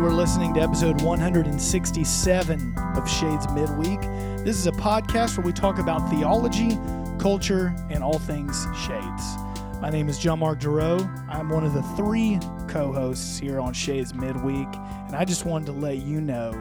[0.00, 4.00] You are listening to episode 167 of Shades Midweek.
[4.46, 6.78] This is a podcast where we talk about theology,
[7.18, 9.36] culture, and all things Shades.
[9.78, 11.06] My name is John Mark Giroux.
[11.28, 15.66] I'm one of the three co hosts here on Shades Midweek, and I just wanted
[15.66, 16.52] to let you know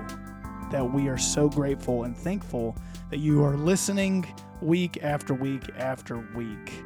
[0.70, 2.76] that we are so grateful and thankful
[3.10, 4.26] that you are listening
[4.62, 6.84] week after week after week.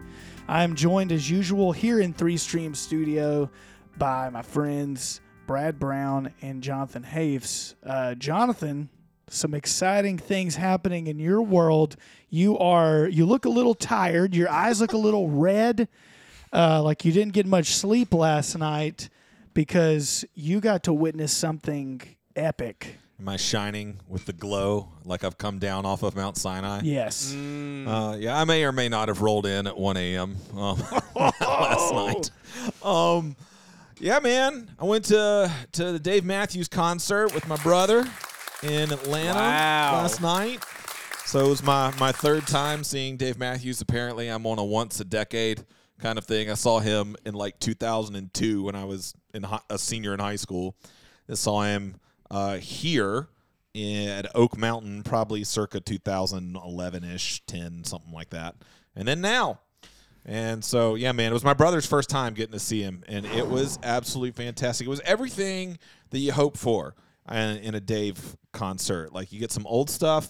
[0.47, 3.49] I'm joined as usual here in Three Stream Studio
[3.97, 7.75] by my friends Brad Brown and Jonathan Hafes.
[7.85, 8.89] Uh, Jonathan,
[9.29, 11.95] some exciting things happening in your world.
[12.29, 14.35] You are you look a little tired.
[14.35, 15.87] Your eyes look a little red,
[16.51, 19.09] uh, like you didn't get much sleep last night
[19.53, 22.01] because you got to witness something
[22.35, 22.97] epic.
[23.19, 26.81] Am I shining with the glow like I've come down off of Mount Sinai?
[26.83, 27.33] Yes.
[27.33, 30.35] Uh, yeah, I may or may not have rolled in at 1 a.m.
[30.57, 30.83] Um,
[31.15, 32.31] last night.
[32.83, 33.35] Um,
[34.03, 34.69] yeah, man.
[34.77, 38.05] I went to to the Dave Matthews concert with my brother
[38.61, 39.93] in Atlanta Wow.
[40.01, 40.63] last night.
[41.25, 43.79] So it was my my third time seeing Dave Matthews.
[43.79, 45.63] Apparently, I'm on a once a decade
[45.99, 46.49] kind of thing.
[46.49, 50.35] I saw him in like 2002 when I was in hi- a senior in high
[50.35, 50.75] school.
[51.29, 51.95] I saw him
[52.29, 53.29] uh, here
[53.73, 58.55] in, at Oak Mountain, probably circa 2011 ish, 10, something like that.
[58.97, 59.61] And then now.
[60.25, 63.25] And so, yeah, man, it was my brother's first time getting to see him, and
[63.25, 64.87] it was absolutely fantastic.
[64.87, 65.77] It was everything
[66.11, 66.95] that you hope for
[67.29, 69.11] in, a Dave concert.
[69.11, 70.29] Like, you get some old stuff,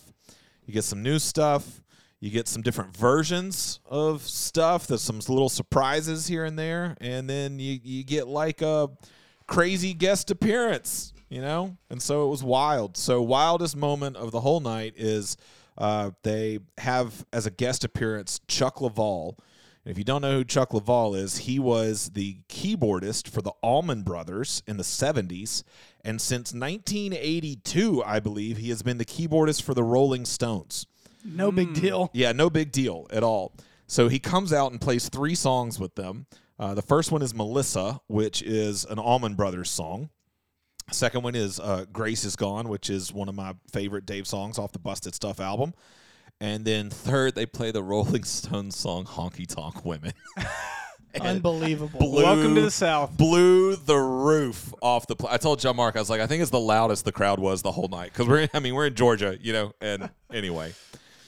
[0.66, 1.84] you get some new stuff,
[2.20, 4.88] you get some different versions of stuff.
[4.88, 8.90] There's some little surprises here and there, and then you, you get like a
[9.46, 11.78] crazy guest appearance, you know?
[11.90, 12.98] And so it was wild.
[12.98, 15.38] So, wildest moment of the whole night is
[15.78, 19.38] uh, they have as a guest appearance Chuck Leavell.
[19.86, 23.52] And if you don't know who Chuck Leavell is, he was the keyboardist for the
[23.62, 25.64] Allman Brothers in the 70s.
[26.06, 30.88] And since 1982, I believe, he has been the keyboardist for the Rolling Stones.
[31.26, 32.10] No big deal.
[32.14, 33.56] Yeah, no big deal at all.
[33.88, 36.28] So he comes out and plays three songs with them.
[36.60, 40.10] Uh, the first one is Melissa, which is an Allman Brothers song.
[40.92, 44.60] Second one is uh, Grace is Gone, which is one of my favorite Dave songs
[44.60, 45.74] off the Busted Stuff album.
[46.44, 50.12] And then third, they play the Rolling Stones song Honky Tonk Women.
[51.22, 52.00] Unbelievable.
[52.02, 53.16] Blew- Welcome to the South.
[53.16, 55.16] blew the roof off the.
[55.16, 57.40] Pl- I told John Mark, I was like, I think it's the loudest the crowd
[57.40, 58.40] was the whole night because we're.
[58.42, 59.72] In, I mean, we're in Georgia, you know.
[59.80, 60.74] And anyway,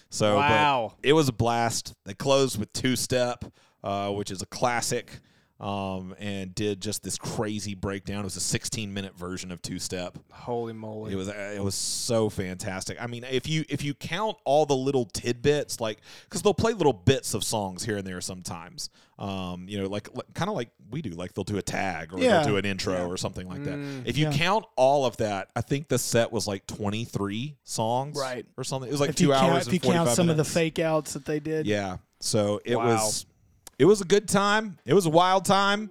[0.09, 0.95] so Wow.
[1.01, 1.93] it was a blast.
[2.03, 3.45] They closed with two step,
[3.85, 5.19] uh, which is a classic,
[5.59, 8.21] um, and did just this crazy breakdown.
[8.21, 10.17] It was a 16 minute version of two step.
[10.31, 11.13] Holy moly.
[11.13, 12.97] It was it was so fantastic.
[13.01, 16.73] I mean, if you if you count all the little tidbits, like because they'll play
[16.73, 18.89] little bits of songs here and there sometimes.
[19.17, 21.11] Um, you know, like, kind of like we do.
[21.11, 22.39] Like they'll do a tag or Yeah.
[22.39, 23.75] they'll do an intro or something like that.
[23.75, 24.33] Mm, If you yeah.
[24.33, 28.45] count all of that, I think the set was like twenty three songs, Right.
[28.57, 28.89] or something.
[28.89, 29.41] It was like if two hours.
[29.63, 31.65] count, if you count 45 some of the fake outs that they did.
[31.65, 31.97] Yeah.
[32.19, 32.87] So it Wow.
[32.87, 33.25] was
[33.77, 34.77] it was a good time.
[34.85, 35.89] It was a wild time,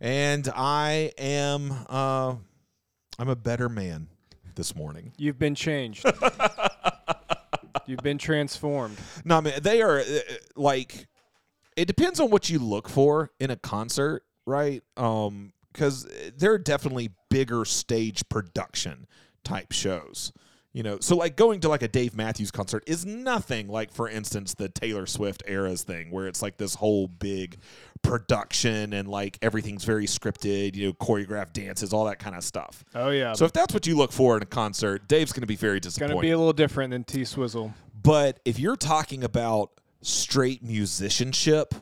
[0.00, 2.34] and I am uh,
[3.18, 4.08] I'm a better man
[4.54, 5.12] this morning.
[5.16, 6.04] You've been changed.
[7.86, 8.96] You've been transformed.
[9.24, 10.04] No, I mean they are uh,
[10.56, 11.06] like.
[11.76, 14.80] It depends on what you look for in a concert, right?
[14.96, 16.06] Um, because
[16.36, 19.08] there are definitely bigger stage production
[19.42, 20.32] type shows.
[20.74, 24.08] You know, so like going to like a Dave Matthews concert is nothing like, for
[24.08, 27.58] instance, the Taylor Swift eras thing, where it's like this whole big
[28.02, 32.84] production and like everything's very scripted, you know, choreographed dances, all that kind of stuff.
[32.92, 33.34] Oh yeah.
[33.34, 35.76] So if that's what you look for in a concert, Dave's going to be very
[35.76, 36.14] it's disappointed.
[36.14, 37.72] gonna be a little different than T Swizzle.
[38.02, 39.70] But if you're talking about
[40.02, 41.72] straight musicianship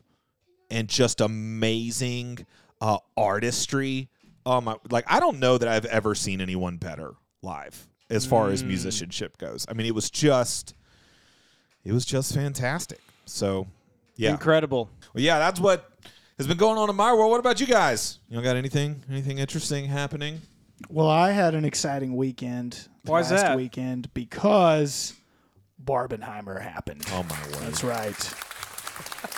[0.71, 2.47] and just amazing
[2.83, 4.11] uh, artistry,
[4.45, 8.63] um, like I don't know that I've ever seen anyone better live as far as
[8.63, 8.69] mm.
[8.69, 9.67] musicianship goes.
[9.69, 10.75] I mean, it was just,
[11.85, 13.01] it was just fantastic.
[13.25, 13.67] So,
[14.17, 14.91] yeah, Incredible.
[15.15, 15.91] well, yeah, that's what
[16.39, 17.31] has been going on in my world.
[17.31, 18.19] What about you guys?
[18.29, 20.41] You know, got anything, anything interesting happening?
[20.89, 23.57] Well, I had an exciting weekend Why's last that?
[23.57, 25.15] weekend because
[25.83, 27.05] Barbenheimer happened.
[27.11, 27.67] Oh my word!
[27.67, 28.35] That's right.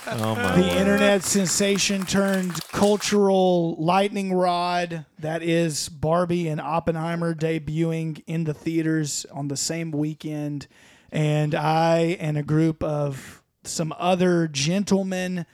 [0.06, 8.22] Oh my The internet sensation turned cultural lightning rod that is Barbie and Oppenheimer debuting
[8.26, 10.66] in the theaters on the same weekend.
[11.10, 15.46] And I and a group of some other gentlemen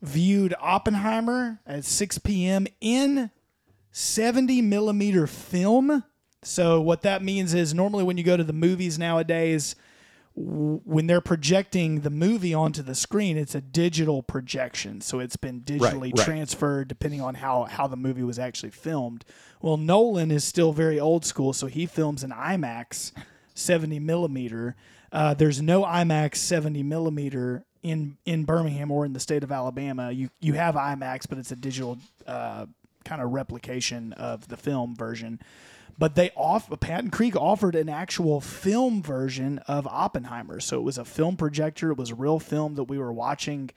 [0.00, 2.66] viewed Oppenheimer at 6 p.m.
[2.80, 3.30] in
[3.92, 6.04] 70 millimeter film.
[6.42, 9.76] So, what that means is normally when you go to the movies nowadays,
[10.34, 15.60] when they're projecting the movie onto the screen, it's a digital projection, so it's been
[15.60, 16.24] digitally right.
[16.24, 19.24] transferred depending on how how the movie was actually filmed.
[19.60, 23.12] Well, Nolan is still very old school, so he films in IMAX
[23.54, 24.74] 70 millimeter.
[25.10, 30.10] Uh, there's no IMAX 70 millimeter in in Birmingham or in the state of Alabama.
[30.10, 32.66] You you have IMAX, but it's a digital uh,
[33.04, 35.40] kind of replication of the film version.
[35.98, 40.98] But they off Patton Creek offered an actual film version of Oppenheimer, so it was
[40.98, 41.90] a film projector.
[41.90, 43.70] It was a real film that we were watching,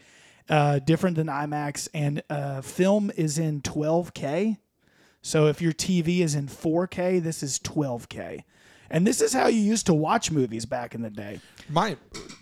[0.50, 1.88] uh, different than IMAX.
[1.94, 4.58] And uh, film is in 12K.
[5.22, 8.44] So if your TV is in 4K, this is 12K.
[8.90, 11.40] And this is how you used to watch movies back in the day.
[11.70, 11.98] My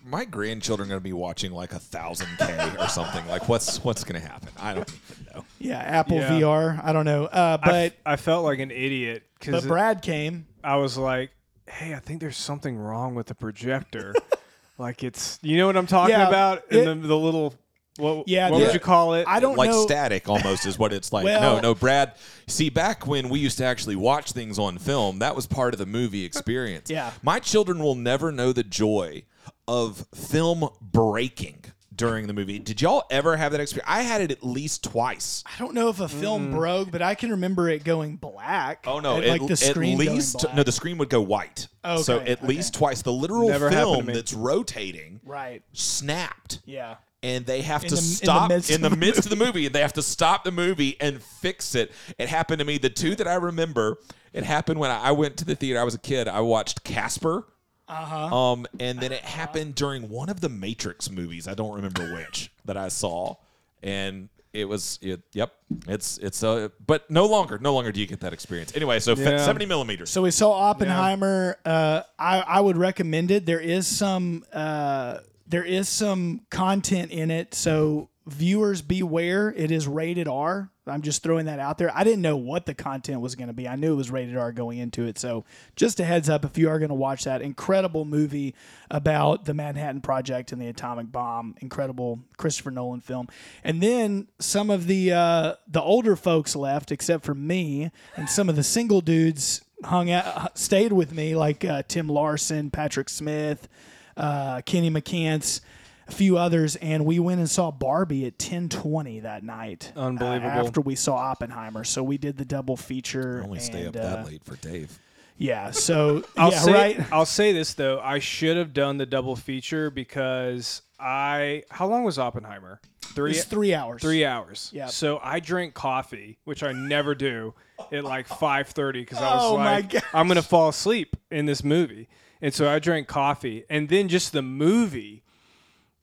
[0.06, 3.26] my grandchildren are going to be watching like a thousand K or something.
[3.28, 4.50] Like what's what's going to happen?
[4.60, 5.46] I don't even know.
[5.60, 6.30] Yeah, Apple Yeah.
[6.32, 6.84] VR.
[6.84, 7.26] I don't know.
[7.26, 10.46] Uh, I, but f- I felt like an idiot because Brad came.
[10.64, 11.32] I was like,
[11.68, 14.14] "Hey, I think there's something wrong with the projector.
[14.78, 16.64] like it's, you know what I'm talking Yeah, about?
[16.70, 17.54] it- And the, the little,
[17.98, 19.28] what, Yeah, what the- would you call it?
[19.28, 19.86] I don't like know.
[19.86, 21.26] static almost is what it's like.
[21.26, 22.14] Well- no, no, Brad.
[22.48, 25.78] See, back when we used to actually watch things on film, that was part of
[25.78, 26.90] the movie experience.
[26.90, 27.12] Yeah.
[27.22, 29.24] My children will never know the joy
[29.68, 32.60] of film breaking during the movie.
[32.60, 33.90] Did y'all ever have that experience?
[33.90, 35.44] I had it at least twice.
[35.46, 36.56] I don't know if a film mm.
[36.56, 38.86] broke, but I can remember it going black.
[38.88, 39.22] Oh no!
[39.22, 40.56] At, like the at screen going least black.
[40.56, 41.68] no, the screen would go white.
[41.86, 42.48] Okay, so at okay.
[42.48, 43.02] least twice.
[43.02, 45.64] The literal Never film that's rotating right.
[45.74, 46.62] snapped.
[46.66, 46.96] Yeah.
[47.24, 49.20] And they have In to the- in the stop midst in the, of the midst
[49.26, 52.60] of the movie and they have to stop the movie and fix it it happened
[52.60, 53.98] to me the two that i remember
[54.34, 57.48] it happened when i went to the theater i was a kid i watched casper
[57.88, 58.36] uh-huh.
[58.36, 62.52] um, and then it happened during one of the matrix movies i don't remember which
[62.66, 63.36] that i saw
[63.82, 65.52] and it was it, yep
[65.88, 69.16] it's it's uh but no longer no longer do you get that experience anyway so
[69.16, 69.44] Yeah.
[69.44, 71.58] 70 millimeters So we saw Oppenheimer.
[71.66, 73.46] Uh, I I would recommend it.
[73.48, 75.18] There is some uh,
[75.48, 77.54] there is some content in it.
[77.54, 79.54] So viewers beware.
[79.56, 80.70] It is rated R.
[80.86, 81.96] I'm just throwing that out there.
[81.96, 83.68] I didn't know what the content was going to be.
[83.68, 85.18] I knew it was rated R going into it.
[85.18, 85.46] So
[85.76, 88.54] just a heads up if you are going to watch that incredible movie
[88.92, 93.28] about the Manhattan Project and the atomic bomb, incredible Christopher Nolan film.
[93.64, 98.50] And then some of the uh, the older folks left, except for me and some
[98.50, 103.70] of the single dudes hung out, stayed with me, like uh, Tim Larson, Patrick Smith,
[104.18, 105.62] uh, Kenny McCants,
[106.08, 109.92] a few others, and we went and saw Barbie at ten twenty that night.
[109.96, 110.50] uh, Unbelievable.
[110.50, 113.42] after we saw Oppenheimer, so we did the double feature.
[113.44, 115.00] only stay up and, that uh, late for dave
[115.38, 115.72] Yeah.
[115.72, 117.14] So I'll yeah, say, right.
[117.14, 121.64] I'll say this though, I should have done the double feature because I.
[121.70, 122.80] How long was Oppenheimer?
[123.16, 123.32] Three.
[123.32, 124.02] It's three hours.
[124.02, 124.72] Three hours.
[124.74, 124.90] Yep.
[124.90, 127.54] So I drank coffee, which I never do,
[127.92, 130.04] at like five thirty because I was Oh, my like, gosh.
[130.14, 132.08] I'm gonna fall asleep in this movie,
[132.44, 135.24] and so I drank coffee, and then just the movie.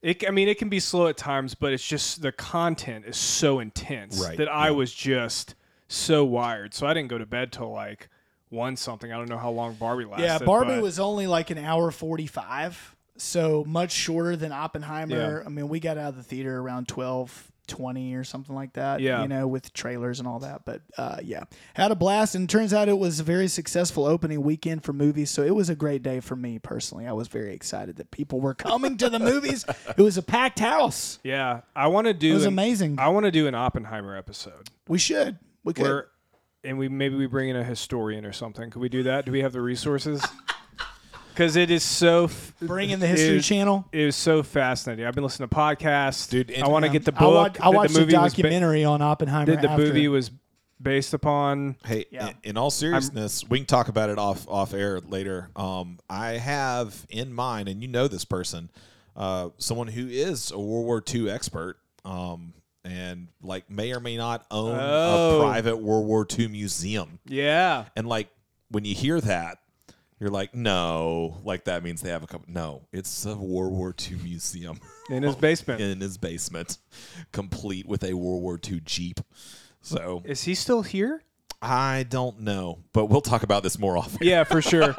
[0.03, 3.19] It, I mean, it can be slow at times, but it's just the content is
[3.19, 4.71] so intense Right, that I yeah.
[4.71, 5.55] was just
[5.89, 6.73] so wired.
[6.73, 8.09] So I didn't go to bed till like
[8.49, 9.13] one something.
[9.13, 10.25] I don't know how long Barbie lasted.
[10.25, 15.41] Yeah, Barbie but- was only like an hour 45, so much shorter than Oppenheimer.
[15.41, 15.47] Yeah.
[15.47, 19.01] I mean, we got out of the theater around 12 20 or something like that,
[19.01, 19.23] Yeah.
[19.23, 20.67] you know, with trailers and all that.
[20.67, 22.35] But uh, yeah, had a blast.
[22.35, 25.31] And it turns out it was a very successful opening weekend for movies.
[25.31, 27.07] So it was a great day for me personally.
[27.07, 29.65] I was very excited that people were coming to the movies.
[29.97, 31.19] It was a packed house.
[31.25, 32.33] Yeah, I want to do.
[32.33, 32.99] It was an- amazing.
[32.99, 34.69] I want to do an Oppenheimer episode.
[34.89, 35.39] We should.
[35.65, 35.83] We could.
[35.85, 36.07] where
[36.63, 38.69] and we maybe we bring in a historian or something.
[38.71, 39.25] Could we do that?
[39.25, 40.23] Do we have the resources?
[41.41, 42.25] Because it is so.
[42.25, 43.89] F- Bring in the History it- Channel.
[43.93, 45.07] It was so fascinating.
[45.07, 47.59] I've been listening to podcasts, Dude, I want to get the I book.
[47.63, 49.47] I watched the the, movie was ba- documentary on Oppenheimer.
[49.53, 49.87] that the after.
[49.87, 50.31] movie was
[50.83, 51.77] based upon.
[51.87, 52.29] Hey, Yeah.
[52.29, 55.49] in, in all seriousness, we can talk about it off off air later.
[55.57, 58.69] Um, I have in mind, and you know this person,
[59.17, 62.53] uh, someone who is a World War II expert, um,
[62.85, 65.41] and like may or may not own Oh.
[65.41, 67.19] a private World War II museum.
[67.25, 68.29] Yeah, And like
[68.71, 69.57] when you hear that,
[70.21, 72.47] you're like, no, like that means they have a couple.
[72.53, 74.79] No, it's a World War II museum
[75.11, 75.81] in his basement.
[75.81, 76.79] in his basement,
[77.33, 79.21] complete with a World War II Jeep.
[79.81, 81.23] So Is he still here?
[81.63, 84.19] I don't know, but we'll talk about this more often.
[84.27, 84.95] Yeah, for sure.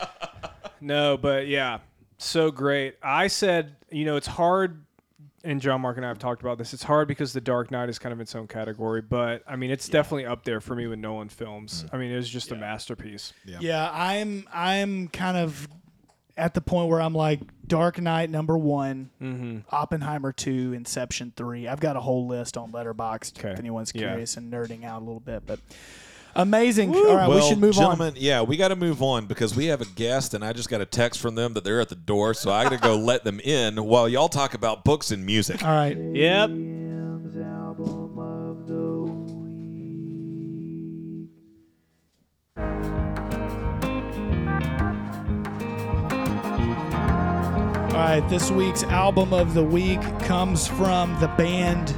[0.80, 1.78] no, but yeah,
[2.18, 2.96] so great.
[3.02, 4.83] I said, you know, it's hard,
[5.44, 6.72] and John Mark and I have talked about this.
[6.74, 9.70] It's hard because The Dark Knight is kind of its own category, but I mean,
[9.70, 11.84] it's definitely up there for me with Nolan films.
[11.92, 13.32] I mean, it was just a masterpiece.
[13.44, 15.68] Yeah, I'm I'm kind of
[16.36, 19.58] at the point where I'm like Dark Knight number one, Mm-hmm.
[19.70, 21.68] Oppenheimer two, Inception three.
[21.68, 23.50] I've got a whole list on Letterboxd Okay.
[23.52, 24.08] if anyone's Yeah.
[24.08, 25.44] curious and nerding out a little bit.
[25.46, 25.60] But
[26.36, 26.94] Amazing.
[26.94, 28.16] All right, well, we should move gentlemen, on.
[28.16, 30.80] yeah, we got to move on because we have a guest, and I just got
[30.80, 33.24] a text from them that they're at the door, so I got to go let
[33.24, 35.62] them in while y'all talk about books and music.
[35.62, 35.96] All right.
[35.96, 36.50] Yep.
[47.94, 51.96] All right, this week's album of the week comes from the band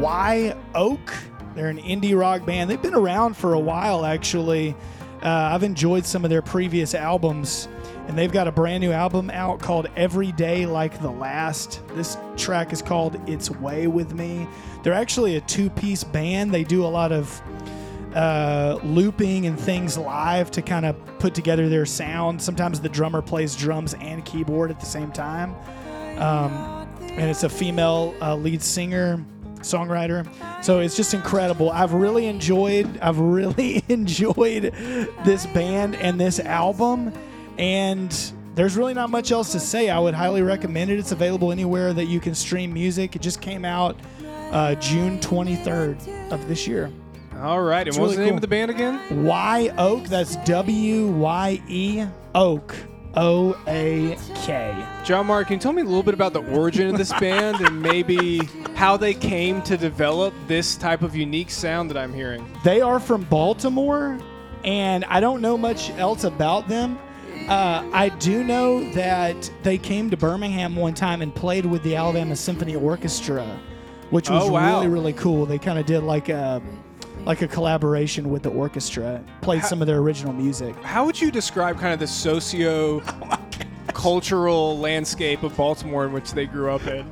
[0.00, 1.12] Wye Oak.
[1.56, 2.70] They're an indie rock band.
[2.70, 4.76] They've been around for a while, actually.
[5.22, 7.68] Uh, I've enjoyed some of their previous albums,
[8.06, 11.80] and they've got a brand new album out called Every Day Like the Last.
[11.94, 14.46] This track is called It's Way With Me.
[14.82, 16.52] They're actually a two piece band.
[16.52, 17.42] They do a lot of
[18.14, 22.40] uh, looping and things live to kind of put together their sound.
[22.40, 25.54] Sometimes the drummer plays drums and keyboard at the same time.
[26.18, 29.24] Um, and it's a female uh, lead singer,
[29.66, 30.26] songwriter.
[30.64, 31.70] So it's just incredible.
[31.70, 32.98] I've really enjoyed.
[33.00, 34.72] I've really enjoyed
[35.24, 37.12] this band and this album,
[37.58, 39.90] and there's really not much else to say.
[39.90, 40.98] I would highly recommend it.
[40.98, 43.14] It's available anywhere that you can stream music.
[43.14, 43.96] It just came out
[44.50, 46.90] uh, June 23rd of this year.
[47.40, 47.86] All right.
[47.86, 48.36] And what was really the name cool.
[48.36, 49.24] of the band again?
[49.24, 50.04] Wye Oak.
[50.04, 52.04] That's W Y E
[52.34, 52.74] Oak.
[53.16, 54.86] O A K.
[55.04, 57.60] John Mark, can you tell me a little bit about the origin of this band
[57.62, 58.38] and maybe
[58.74, 62.46] how they came to develop this type of unique sound that I'm hearing?
[62.62, 64.18] They are from Baltimore,
[64.64, 66.98] and I don't know much else about them.
[67.48, 71.94] Uh, I do know that they came to Birmingham one time and played with the
[71.96, 73.44] Alabama Symphony Orchestra,
[74.10, 74.74] which was Oh, wow.
[74.76, 75.46] really really cool.
[75.46, 76.60] They kind of did like a
[77.26, 80.76] like a collaboration with the orchestra, played some of their original music.
[80.76, 83.00] How would you describe kind of the socio
[83.88, 87.10] cultural landscape of Baltimore in which they grew up in?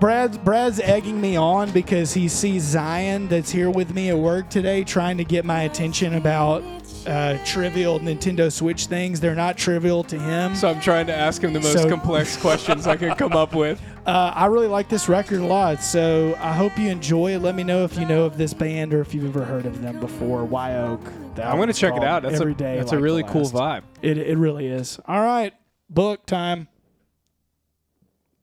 [0.00, 4.48] Brad's Brad's egging me on because he sees Zion that's here with me at work
[4.48, 6.62] today, trying to get my attention about
[7.08, 9.18] uh, trivial Nintendo Switch things.
[9.20, 10.54] They're not trivial to him.
[10.54, 13.54] So I'm trying to ask him the most So- complex questions I can come up
[13.54, 13.80] with.
[14.06, 17.40] Uh, I really like this record a lot, so I hope you enjoy it.
[17.40, 19.82] Let me know if you know of this band or if you've ever heard of
[19.82, 20.44] them before.
[20.44, 21.00] Wye Oak.
[21.36, 22.22] I'm going to check it out.
[22.22, 23.82] That's Every a Day that's Like a really cool vibe.
[24.02, 24.98] It it really is.
[25.06, 25.52] All right,
[25.90, 26.68] book time.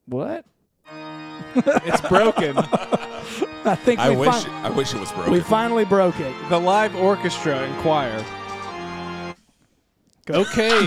[0.06, 0.44] What?
[1.56, 2.56] It's broken.
[3.64, 5.32] I think I wish fin- I wish it was broken.
[5.32, 6.32] we finally broke it.
[6.50, 8.22] the live orchestra and choir.
[10.28, 10.86] Okay.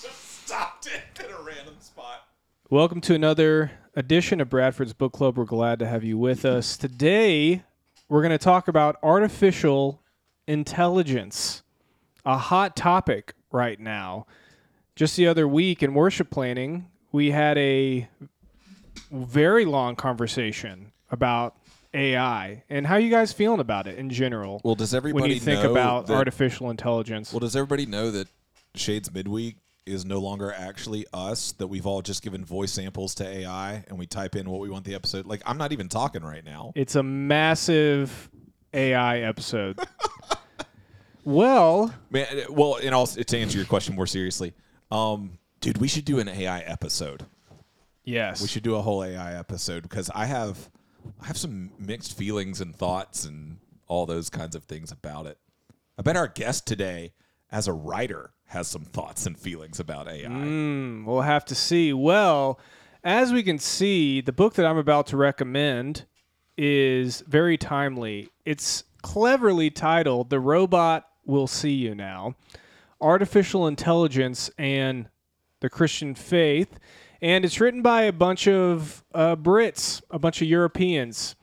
[0.00, 2.22] Just stopped it at a random spot.
[2.70, 5.36] Welcome to another edition of Bradford's Book Club.
[5.36, 6.78] We're glad to have you with us.
[6.78, 7.62] Today,
[8.08, 10.02] we're going to talk about artificial
[10.46, 11.62] intelligence,
[12.24, 14.26] a hot topic right now.
[14.96, 18.08] Just the other week in worship planning, we had a
[19.12, 21.54] very long conversation about
[21.92, 24.60] AI and how you guys feeling about it in general.
[24.64, 27.32] Well, does everybody when you think about that, artificial intelligence.
[27.32, 28.28] Well, does everybody know that
[28.74, 29.56] Shades Midweek
[29.86, 31.52] is no longer actually us?
[31.52, 34.70] That we've all just given voice samples to AI and we type in what we
[34.70, 35.26] want the episode.
[35.26, 36.72] Like I'm not even talking right now.
[36.76, 38.30] It's a massive
[38.72, 39.78] AI episode.
[41.24, 44.52] well, Man, well, and also to answer your question more seriously,
[44.90, 47.24] um, dude, we should do an AI episode.
[48.04, 48.40] yes.
[48.40, 50.70] We should do a whole AI episode because I have
[51.20, 55.38] I have some mixed feelings and thoughts and all those kinds of things about it.
[55.98, 57.12] I bet our guest today,
[57.50, 60.28] as a writer, has some thoughts and feelings about AI.
[60.28, 61.92] Mm, we'll have to see.
[61.92, 62.58] Well,
[63.04, 66.06] as we can see, the book that I'm about to recommend
[66.56, 68.28] is very timely.
[68.44, 72.34] It's cleverly titled The Robot Will See You Now
[73.00, 75.08] Artificial Intelligence and
[75.60, 76.78] the Christian Faith.
[77.22, 81.34] And it's written by a bunch of uh, Brits, a bunch of Europeans,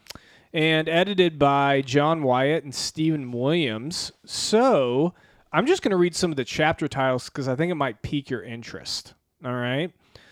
[0.54, 4.12] and edited by John Wyatt and Stephen Williams.
[4.26, 5.14] So
[5.52, 8.02] I'm just going to read some of the chapter titles because I think it might
[8.02, 9.14] pique your interest.
[9.46, 9.92] All right.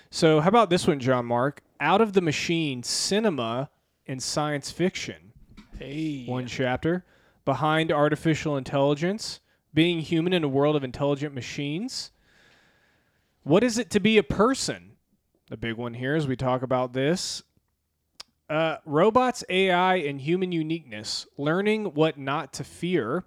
[0.10, 1.62] So, how about this one, John Mark?
[1.80, 3.70] Out of the Machine Cinema
[4.08, 5.34] and Science Fiction.
[5.78, 6.26] Hey.
[6.26, 7.06] One chapter.
[7.44, 9.42] Behind Artificial Intelligence
[9.74, 12.12] Being Human in a World of Intelligent Machines.
[13.44, 14.95] What is it to be a person?
[15.50, 17.44] The big one here as we talk about this.
[18.50, 21.28] Uh, robots, AI, and human uniqueness.
[21.38, 23.24] Learning what not to fear.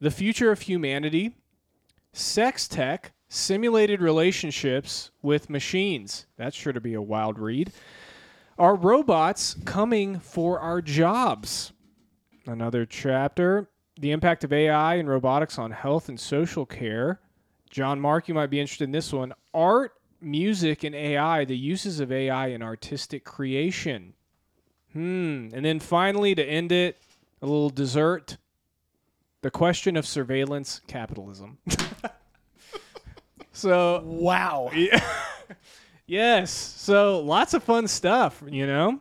[0.00, 1.34] The future of humanity.
[2.12, 3.12] Sex tech.
[3.28, 6.26] Simulated relationships with machines.
[6.36, 7.72] That's sure to be a wild read.
[8.56, 11.72] Are robots coming for our jobs?
[12.46, 13.68] Another chapter.
[13.98, 17.20] The impact of AI and robotics on health and social care.
[17.68, 19.34] John Mark, you might be interested in this one.
[19.52, 24.14] Art, music, and AI, the uses of AI in artistic creation.
[24.92, 25.48] Hmm.
[25.52, 26.98] And then finally, to end it,
[27.42, 28.38] a little dessert.
[29.42, 31.58] The question of surveillance capitalism.
[33.52, 34.70] so Wow.
[36.08, 38.42] Yeah, yes, so lots of fun stuff.
[38.48, 39.00] You know.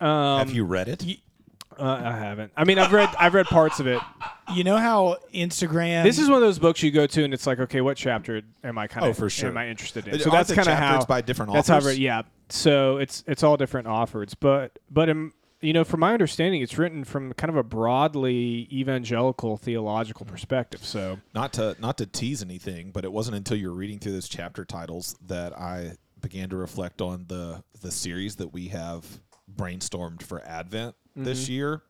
[0.00, 1.04] Um, Have you read it?
[1.78, 2.52] Uh, I haven't.
[2.56, 4.00] I mean, I've read I've read parts of it.
[4.54, 6.02] You know how Instagram.
[6.02, 8.42] This is one of those books you go to, and it's like, okay, what chapter
[8.64, 9.50] am I kind of Oh, for sure.
[9.50, 10.12] am I interested in?
[10.14, 11.98] Aren't So that's the kind of chapters how by different That's how I've authors?
[11.98, 12.22] Yeah.
[12.48, 16.78] So it's it's all different authors, but but um, you know, from my understanding, it's
[16.78, 20.84] written from kind of a broadly evangelical theological perspective.
[20.84, 24.12] So not to not to tease anything, but it wasn't until you were reading through
[24.12, 29.04] those chapter titles that I began to reflect on the the series that we have
[29.54, 30.94] brainstormed for Advent
[31.24, 31.52] this mm-hmm.
[31.52, 31.82] year,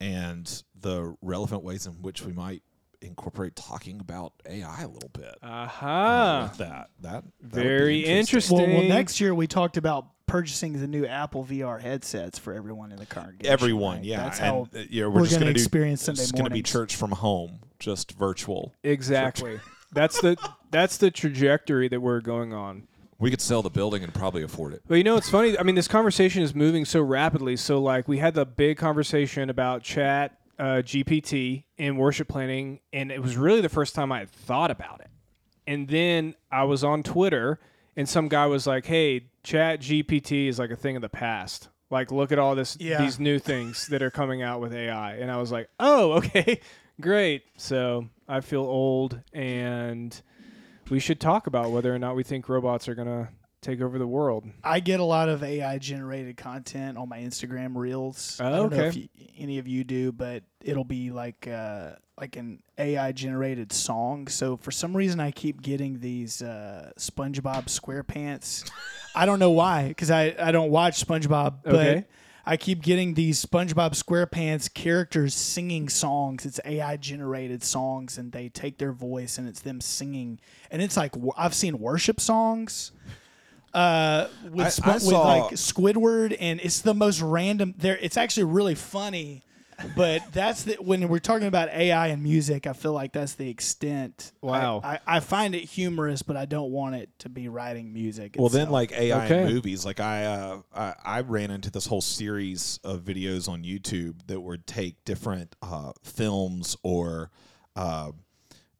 [0.00, 2.62] and the relevant ways in which we might
[3.00, 5.36] incorporate talking about AI a little bit.
[5.42, 8.58] aha, with that that that very interesting.
[8.58, 12.92] well, well, next year we talked about purchasing the new Apple VR headsets for everyone
[12.92, 13.52] in the congregation.
[13.52, 14.04] Everyone, right?
[14.04, 16.30] yeah, That's and how uh, yeah, we're, we're just gonna gonna do, experience Sunday morning.
[16.30, 18.74] It's gonna be church from home, just virtual.
[18.82, 19.60] exactly.
[19.92, 20.36] that's the
[20.70, 22.87] that's the trajectory that we're going on.
[23.20, 24.82] We could sell the building and probably afford it.
[24.86, 25.58] But you know, it's funny.
[25.58, 27.56] I mean, this conversation is moving so rapidly.
[27.56, 33.10] So, like, we had the big conversation about Chat uh, GPT and worship planning, and
[33.10, 35.08] it was really the first time I had thought about it.
[35.66, 37.58] And then I was on Twitter,
[37.96, 41.68] and some guy was like, "Hey, Chat GPT is like a thing of the past.
[41.90, 42.98] Like, look at all this Yeah.
[43.00, 46.60] these new things that are coming out with AI." And I was like, "Oh, okay,
[47.00, 50.20] great." So I feel old, and
[50.90, 53.28] we should talk about whether or not we think robots are gonna
[53.60, 54.44] take over the world.
[54.62, 58.38] I get a lot of AI generated content on my Instagram reels.
[58.40, 59.08] I Oh, don't know if okay.
[59.16, 64.28] you, any of you do, but it'll be like uh, like an AI generated song.
[64.28, 68.68] So for some reason, I keep getting these uh, SpongeBob SquarePants.
[69.14, 71.74] I don't know why, because I I don't watch SpongeBob, but.
[71.74, 72.04] Okay.
[72.50, 76.46] I keep getting these SpongeBob SquarePants characters singing songs.
[76.46, 80.40] It's AI generated songs, and they take their voice and it's them singing.
[80.70, 82.92] And it's like I've seen worship songs
[83.74, 87.74] uh, with, I- I with saw- like Squidward, and it's the most random.
[87.76, 89.42] There, it's actually really funny,
[89.96, 92.66] but that's the when we're talking about AI and music.
[92.66, 94.32] I feel like that's the extent.
[94.40, 94.80] Wow.
[94.82, 98.36] I, I, I find it humorous, but I don't want it to be writing music.
[98.38, 99.42] Well, then like AI Okay.
[99.42, 103.62] in movies, like I, uh, I I ran into this whole series of videos on
[103.62, 107.30] YouTube that would take different uh, films or
[107.76, 108.12] uh,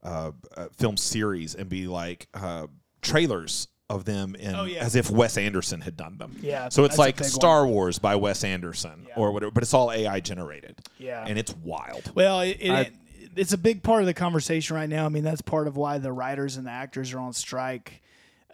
[0.02, 2.66] uh, uh, film series and be like uh,
[3.02, 4.84] trailers of them in Oh, yeah.
[4.84, 6.36] as if Wes Anderson had done them.
[6.42, 7.30] Yeah, So it's like big one.
[7.30, 9.14] Star Wars by Wes Anderson Yeah.
[9.16, 10.76] or whatever, but it's all AI generated.
[10.98, 11.24] Yeah.
[11.26, 12.12] And it's wild.
[12.14, 12.90] Well, it, it, I-
[13.36, 15.06] it's a big part of the conversation right now.
[15.06, 18.02] I mean, that's part of why the writers and the actors are on strike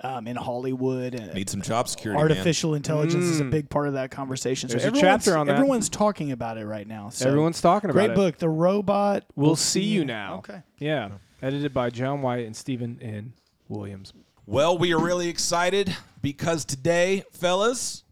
[0.03, 1.15] um, in Hollywood.
[1.15, 2.23] And Need some job security.
[2.23, 2.31] man.
[2.31, 4.69] artificial intelligence is a big part of that conversation.
[4.69, 5.55] There's so a everyone's, chapter on that.
[5.57, 7.09] everyone's talking about it right now.
[7.09, 8.15] So Everyone's talking about great it.
[8.15, 9.25] Great book, The Robot.
[9.37, 10.37] We'll see you now.
[10.39, 10.63] Okay.
[10.79, 11.11] Yeah.
[11.43, 13.33] Edited by John Wyatt and Stephen N.
[13.69, 14.13] Williams.
[14.47, 18.05] Well, we are really excited because today, fellas,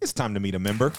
[0.00, 0.92] it's time to meet a member.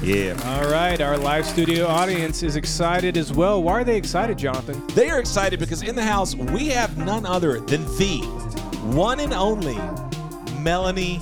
[0.00, 0.40] Yeah.
[0.44, 1.00] All right.
[1.00, 3.62] Our live studio audience is excited as well.
[3.62, 4.80] Why are they excited, Jonathan?
[4.94, 8.18] They are excited because in the house we have none other than the
[8.94, 9.76] one and only
[10.60, 11.20] Melanie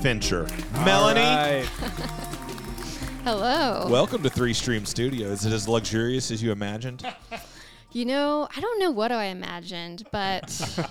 [0.00, 0.46] Fincher.
[0.84, 1.66] Melanie, All right.
[3.22, 3.86] Hello.
[3.90, 5.28] welcome to Three Stream Studio.
[5.28, 7.06] Is it as luxurious as you imagined?
[7.92, 10.46] you know, I don't know what I imagined, but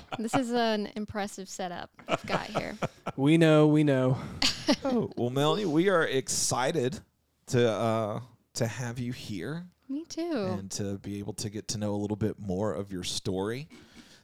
[0.19, 2.75] this is an impressive setup I've got here.
[3.17, 4.17] We know, we know.
[4.83, 6.99] oh, well, Melanie, we are excited
[7.47, 8.19] to uh,
[8.55, 9.67] to have you here.
[9.87, 10.47] Me too.
[10.59, 13.69] and to be able to get to know a little bit more of your story.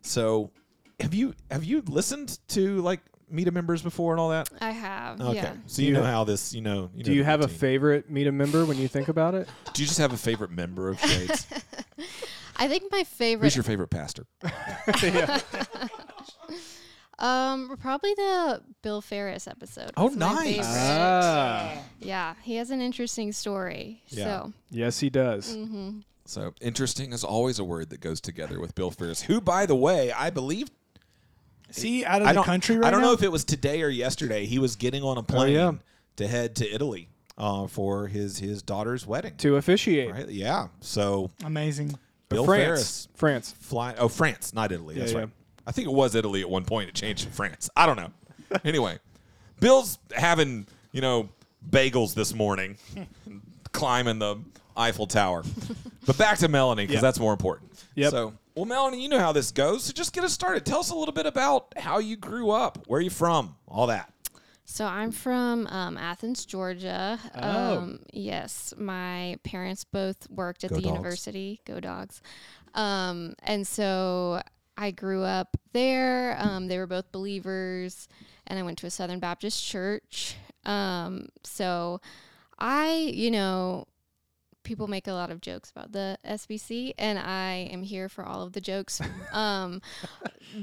[0.01, 0.51] So,
[0.99, 4.49] have you have you listened to like Meet a members before and all that?
[4.59, 5.21] I have.
[5.21, 5.53] Okay, Yeah.
[5.67, 6.89] so you you know ha- how this, you know.
[6.93, 9.35] You Do know you the have a favorite Meet a member when you think about
[9.35, 9.47] it?
[9.73, 11.47] Do you just have a favorite member of Shades?
[12.57, 14.25] I think my favorite Who's your favorite pastor?
[17.19, 19.91] um probably the Bill Ferris episode.
[19.97, 20.45] Oh, It's my nice.
[20.55, 20.65] favorite.
[20.67, 21.83] Ah.
[21.99, 24.01] Yeah, he has an interesting story.
[24.07, 24.23] Yeah.
[24.25, 25.55] So, Yes, he does.
[25.55, 26.03] mhm.
[26.25, 29.75] So interesting is always a word that goes together with Bill Ferris, who, by the
[29.75, 30.69] way, I believe
[31.71, 33.07] See, out of I the don't country right I don't now?
[33.07, 34.45] know if it was today or yesterday.
[34.45, 35.71] He was getting on a plane yeah.
[36.17, 39.35] to head to Italy uh, for his his daughter's wedding.
[39.37, 40.11] To officiate.
[40.11, 40.29] Right?
[40.29, 40.67] Yeah.
[40.81, 41.97] So Amazing.
[42.35, 42.63] Bill France.
[42.63, 43.55] Ferris France.
[43.59, 43.95] flying.
[43.99, 44.95] Oh, France, not Italy.
[44.95, 45.27] That's Yeah, right.
[45.27, 45.63] yeah.
[45.67, 46.89] I think it was Italy at one point.
[46.89, 47.69] It changed to France.
[47.75, 48.11] I don't know.
[48.65, 48.97] anyway,
[49.59, 51.29] Bill's having you know
[51.69, 52.77] bagels this morning,
[53.71, 54.37] climbing the
[54.75, 55.43] Eiffel Tower.
[56.05, 57.71] but back to Melanie because that's more important.
[57.95, 58.11] Yep.
[58.11, 59.83] So, well, Melanie, you know how this goes.
[59.83, 60.65] So just get us started.
[60.65, 64.10] Tell us a little bit about how you grew up, where you from, all that.
[64.71, 67.19] So I'm from um, Athens, Georgia.
[67.35, 67.77] Oh.
[67.77, 70.95] Um, yes, my parents both worked at Go the Dogs.
[70.95, 71.59] university.
[71.65, 72.21] Go dogs!
[72.73, 74.41] Um, and so
[74.77, 76.37] I grew up there.
[76.39, 78.07] Um, they were both believers,
[78.47, 80.37] and I went to a Southern Baptist church.
[80.63, 81.99] Um, so
[82.57, 83.87] I, you know,
[84.63, 88.41] people make a lot of jokes about the SBC, and I am here for all
[88.41, 89.01] of the jokes.
[89.33, 89.81] um,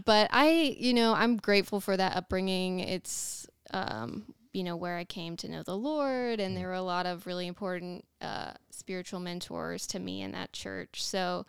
[0.07, 2.81] but I, you know, I'm grateful for that upbringing.
[2.81, 6.83] It's, um, you know, where I came to know the Lord, and there were a
[6.83, 11.03] lot of really important uh, spiritual mentors to me in that church.
[11.05, 11.45] So,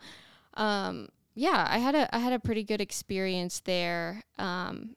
[0.54, 4.22] um, yeah, I had a I had a pretty good experience there.
[4.38, 4.96] Um,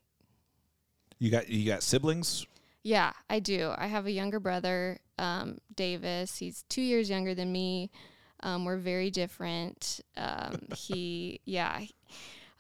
[1.20, 2.46] You got you got siblings?
[2.84, 3.74] yeah, I do.
[3.78, 6.38] I have a younger brother, um, Davis.
[6.38, 7.90] He's two years younger than me.
[8.42, 10.02] Um, we're very different.
[10.18, 11.80] Um, he, yeah.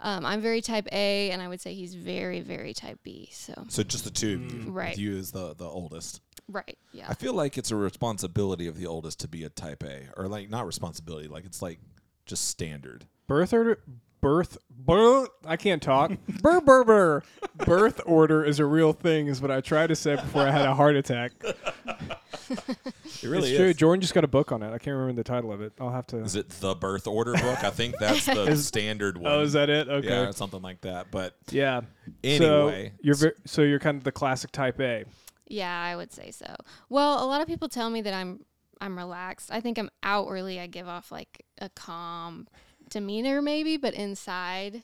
[0.03, 3.29] Um, I'm very type A, and I would say he's very, very type B.
[3.31, 4.71] So, So just the two of you.
[4.71, 4.89] Right.
[4.91, 6.21] With you as the the oldest.
[6.49, 7.05] right, yeah.
[7.07, 10.27] I feel like it's a responsibility of the oldest to be a type A, or
[10.27, 11.79] like not responsibility, like it's like
[12.25, 13.05] just standard.
[13.27, 13.79] Birth order,
[14.19, 15.29] birth, birth.
[15.45, 16.11] I can't talk.
[16.41, 17.23] burr, burr, burr.
[17.65, 20.65] Birth order is a real thing, is what I tried to say before I had
[20.65, 21.31] a heart attack.
[22.49, 23.67] It really it's true.
[23.69, 23.75] is.
[23.75, 24.67] Jordan just got a book on it.
[24.67, 25.73] I can't remember the title of it.
[25.79, 26.17] I'll have to.
[26.17, 27.63] Is it the birth order book?
[27.63, 29.31] I think that's the Is- standard oh, one.
[29.31, 29.87] Oh, is that it?
[29.87, 30.07] Okay.
[30.07, 31.11] Yeah, something like that.
[31.11, 31.81] But Yeah.
[32.23, 32.91] Anyway.
[32.93, 35.05] so you're ver- so you're kind of the classic type A.
[35.47, 36.55] Yeah, I would say so.
[36.89, 38.45] Well, a lot of people tell me that I'm
[38.81, 39.49] I'm relaxed.
[39.51, 42.47] I think I'm outwardly I give off like a calm
[42.89, 44.83] demeanor maybe, but inside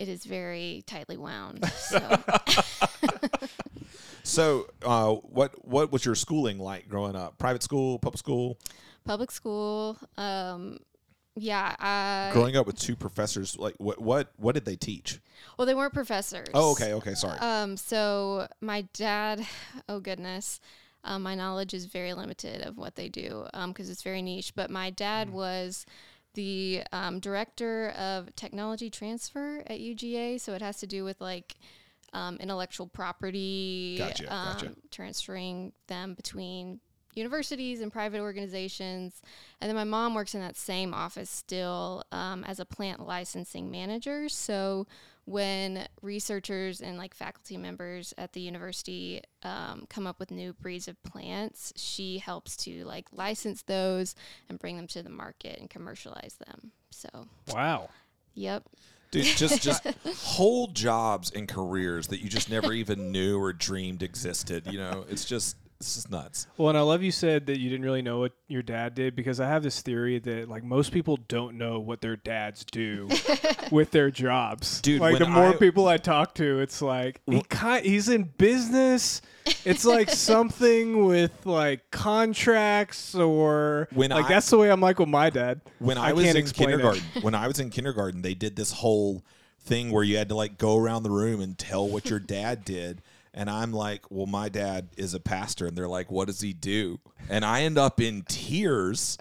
[0.00, 1.62] it is very tightly wound.
[1.76, 2.22] So
[4.22, 7.38] so, uh, what what was your schooling like growing up?
[7.38, 8.58] Private school, public school?
[9.04, 10.78] public school, um
[11.36, 15.20] yeah, I growing up with two professors, like what what what did they teach?
[15.56, 16.48] well they weren't professors.
[16.54, 17.38] Oh, okay, okay, sorry.
[17.38, 19.44] Um, so my dad,
[19.88, 20.60] oh goodness,
[21.04, 24.54] um, my knowledge is very limited of what they do because it's very niche.
[24.54, 25.86] But my dad was
[26.34, 31.56] the um, director of technology transfer at UGA, so it has to do with like
[32.12, 34.66] um, intellectual property, Gotcha, gotcha.
[34.66, 36.80] um, transferring them between
[37.14, 39.20] universities and private organizations.
[39.60, 43.70] And then my mom works in that same office still um, as a plant licensing
[43.70, 44.28] manager.
[44.28, 44.86] So
[45.24, 50.88] when researchers and like faculty members at the university um, come up with new breeds
[50.88, 54.14] of plants, she helps to like license those
[54.48, 56.72] and bring them to the market and commercialize them.
[56.90, 57.08] So,
[57.48, 57.90] Wow.
[58.34, 58.64] yep.
[59.10, 59.84] Dude, just just
[60.18, 64.66] whole jobs and careers that you just never even knew or dreamed existed.
[64.66, 66.46] You know, it's just it's just nuts.
[66.58, 69.16] Well, and I love you said that you didn't really know what your dad did
[69.16, 73.08] because I have this theory that like most people don't know what their dads do
[73.72, 74.82] with their jobs.
[74.82, 78.24] Dude, like the more I- people I talk to, it's like he ki- he's in
[78.36, 79.22] business.
[79.64, 84.98] It's like something with like contracts or When like I- that's the way I'm like
[84.98, 85.62] with my dad.
[85.78, 86.72] When I, I was in explain it.
[86.72, 89.24] kindergarten, when I was in kindergarten, they did this whole
[89.62, 92.64] thing where you had to like go around the room and tell what your dad
[92.64, 93.00] did.
[93.32, 96.52] And I'm like, well, my dad is a pastor, and they're like, what does he
[96.52, 96.98] do?
[97.28, 99.18] And I end up in tears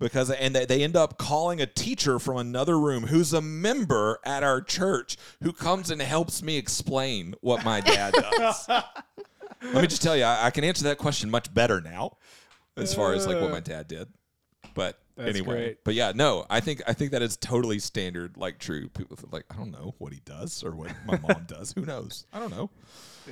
[0.00, 4.18] because and they, they end up calling a teacher from another room who's a member
[4.24, 8.68] at our church who comes and helps me explain what my dad does.
[9.62, 12.16] Let me just tell you, I, I can answer that question much better now,
[12.76, 14.08] as far as like what my dad did.
[14.74, 15.84] But That's anyway, great.
[15.84, 18.88] but yeah, no, I think I think that is totally standard, like true.
[18.88, 21.72] People think, like I don't know what he does or what my mom does.
[21.72, 22.26] Who knows?
[22.32, 22.70] I don't know.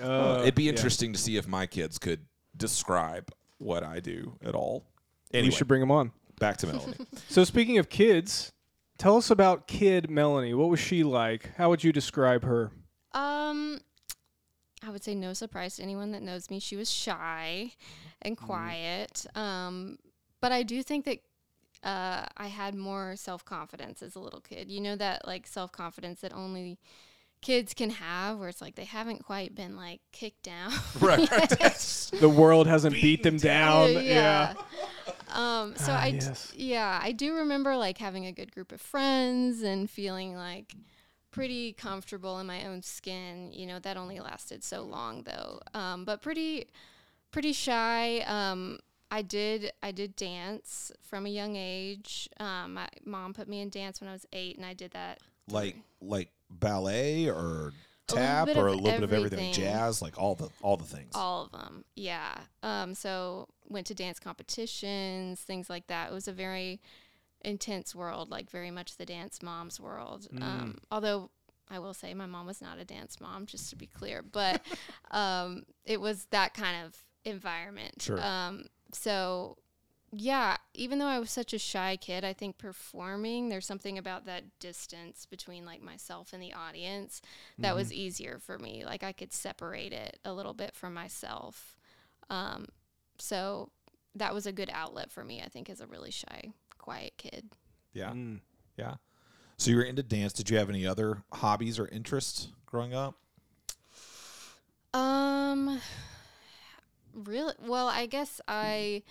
[0.02, 0.70] Uh, It'd be yeah.
[0.70, 4.84] interesting to see if my kids could describe what I do at all.
[5.32, 6.12] We you should bring him on.
[6.38, 6.94] back to Melanie.
[7.28, 8.52] So speaking of kids,
[8.98, 10.54] tell us about kid Melanie.
[10.54, 11.54] What was she like?
[11.56, 12.70] How would you describe her?
[13.12, 13.80] Um,
[14.82, 16.60] I would say no surprise to anyone that knows me.
[16.60, 17.72] She was shy
[18.22, 18.46] and Mm-hmm.
[18.46, 19.26] quiet.
[19.34, 19.98] Um,
[20.40, 21.18] but I do think that
[21.82, 24.70] uh, I had more self confidence as a little kid.
[24.70, 26.78] You know that like self confidence that only
[27.40, 30.72] kids can have, where it's like they haven't quite been like kicked down.
[31.00, 31.28] right.
[32.20, 33.92] The world hasn't beat them down.
[33.92, 34.00] yeah.
[34.02, 34.54] Yeah.
[35.30, 36.52] Um, so Ah, I, d- yes.
[36.56, 40.74] yeah, I do remember like having a good group of friends and feeling like
[41.30, 43.52] pretty comfortable in my own skin.
[43.52, 45.60] You know, that only lasted so long though.
[45.74, 46.66] Um, but pretty,
[47.30, 48.20] pretty shy.
[48.26, 48.78] Um,
[49.10, 52.28] I did, I did dance from a young age.
[52.38, 55.20] Um, my mom put me in dance when I was eight, and I did that.
[55.50, 57.72] like like ballet or
[58.06, 59.52] tap or a little bit of everything, everything.
[59.52, 61.12] jazz, like all the all the things.
[61.14, 62.38] All of them, yeah.
[62.62, 66.10] Um, so went to dance competitions, things like that.
[66.10, 66.80] It was a very
[67.42, 70.26] intense world, like very much the dance mom's world.
[70.40, 71.30] Um, although
[71.70, 74.62] I will say my mom was not a dance mom, just to be clear, but
[75.10, 78.02] um, it was that kind of environment.
[78.02, 78.20] Sure.
[78.20, 79.56] Um, so
[80.10, 84.24] yeah, even though I was such a shy kid, I think performing, there's something about
[84.24, 87.20] that distance between like myself and the audience
[87.58, 88.84] that was easier for me.
[88.86, 91.76] Like I could separate it a little bit from myself.
[92.30, 92.68] Um,
[93.18, 93.70] so
[94.14, 97.50] that was a good outlet for me, I think, as a really shy, quiet kid.
[97.92, 98.10] Yeah.
[98.12, 98.40] Mm.
[98.78, 98.94] Yeah.
[99.58, 100.32] So you were into dance.
[100.32, 103.16] Did you have any other hobbies or interests growing up?
[104.94, 105.80] Um,
[107.24, 107.54] really?
[107.66, 109.02] Well, I guess I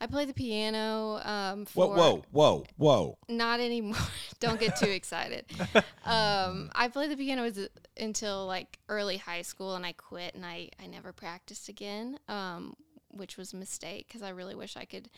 [0.00, 1.20] I play the piano.
[1.24, 3.18] Um, Whoa, whoa, whoa, whoa.
[3.28, 3.96] not anymore.
[4.40, 5.46] Don't get too excited.
[6.06, 7.66] Um, I played the piano as,
[7.98, 12.18] until like early high school, and I quit, and I I never practiced again.
[12.28, 12.76] Um,
[13.16, 15.08] which was a mistake because I really wish I could.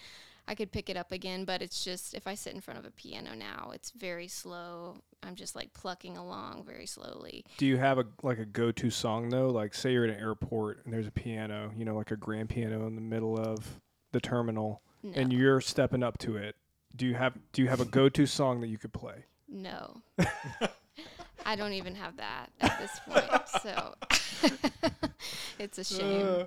[0.48, 2.84] I could pick it up again, but it's just if I sit in front of
[2.84, 4.98] a piano now, it's very slow.
[5.24, 7.44] I'm just like plucking along very slowly.
[7.56, 9.48] Do you have a like a go-to song though?
[9.48, 12.48] Like say you're at an airport and there's a piano, you know, like a grand
[12.48, 13.80] piano in the middle of
[14.12, 16.54] the terminal, No, and you're stepping up to it.
[16.94, 19.24] Do you have do you have a go-to song that you could play?
[19.48, 20.00] no.
[21.44, 23.94] I don't even have that at this point, so
[25.58, 26.26] it's a shame.
[26.26, 26.44] Uh,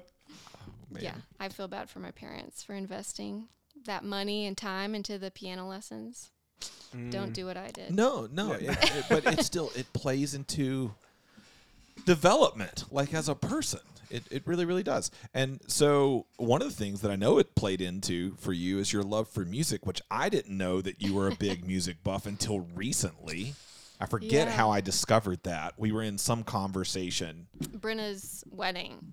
[0.92, 1.04] Man.
[1.04, 3.48] Yeah, I feel bad for my parents for investing
[3.86, 6.32] that money and time into the piano lessons.
[6.92, 7.34] Don't mm.
[7.34, 7.92] do what I did.
[7.96, 10.94] No, no, it, it- but it still it plays into
[12.06, 13.80] development, like as a person.
[14.10, 15.12] It it really really does.
[15.34, 18.92] And so one of the things that I know it played into for you is
[18.92, 22.26] your love for music, which I didn't know that you were a big music buff
[22.26, 23.54] until recently.
[24.02, 24.52] I forget Yeah.
[24.54, 25.74] how I discovered that.
[25.78, 27.48] We were in some conversation.
[27.74, 29.06] Brenna's wedding.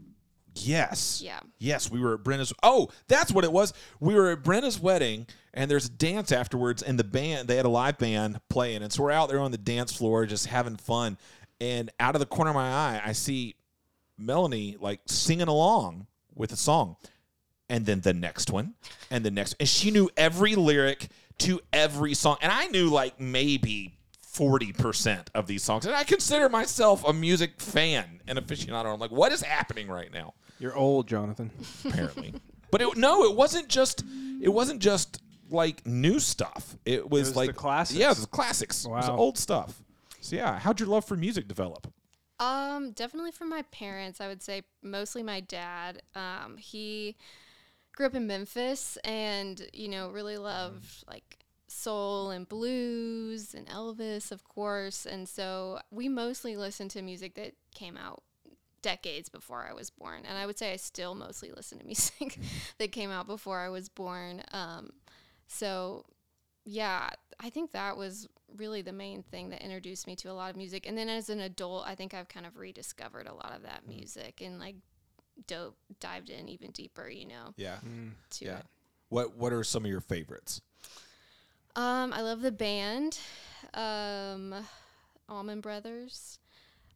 [0.64, 1.20] Yes.
[1.22, 1.40] Yeah.
[1.58, 2.52] Yes, we were at Brenna's.
[2.62, 3.72] Oh, that's what it was.
[4.00, 7.66] We were at Brenna's wedding, and there's a dance afterwards, and the band, they had
[7.66, 8.82] a live band playing.
[8.82, 11.18] And so we're out there on the dance floor just having fun.
[11.60, 13.56] And out of the corner of my eye, I see
[14.18, 16.96] Melanie like singing along with a song.
[17.68, 18.74] And then the next one,
[19.10, 19.56] and the next.
[19.58, 22.36] And she knew every lyric to every song.
[22.40, 23.98] And I knew like maybe
[24.36, 25.86] 40% of these songs.
[25.86, 28.92] And I consider myself a music fan and aficionado.
[28.92, 30.34] I'm like, what is happening right now?
[30.58, 31.50] You're old, Jonathan.
[31.84, 32.34] apparently.
[32.70, 34.04] but it, no, it wasn't just
[34.40, 36.76] it wasn't just like new stuff.
[36.84, 37.98] It was, was the like classics.
[37.98, 38.84] Yeah, it was classics.
[38.84, 39.16] It was Wow.
[39.16, 39.82] old stuff.
[40.20, 41.92] So yeah, how'd your love for music develop?
[42.38, 44.20] Um, definitely from my parents.
[44.20, 46.02] I would say mostly my dad.
[46.14, 47.16] Um, he
[47.94, 51.38] grew up in Memphis and you know really loved like
[51.68, 55.06] soul and blues and Elvis, of course.
[55.06, 58.22] And so we mostly listened to music that came out
[58.86, 60.22] decades before I was born.
[60.28, 62.38] And I would say I still mostly listen to music
[62.78, 64.42] that came out before I was born.
[64.52, 64.90] Um,
[65.48, 66.04] so
[66.64, 70.50] yeah, I think that was really the main thing that introduced me to a lot
[70.50, 70.86] of music.
[70.86, 73.88] And then as an adult, I think I've kind of rediscovered a lot of that
[73.88, 74.76] music and like
[75.48, 77.78] dope dived in even deeper, you know, Yeah.
[78.30, 78.58] to Yeah.
[78.58, 78.66] it.
[79.08, 80.60] What what are some of your favorites?
[81.74, 83.18] Um, I love the band,
[83.74, 84.54] um,
[85.28, 86.38] Allman Brothers.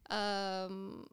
[0.09, 1.07] Um,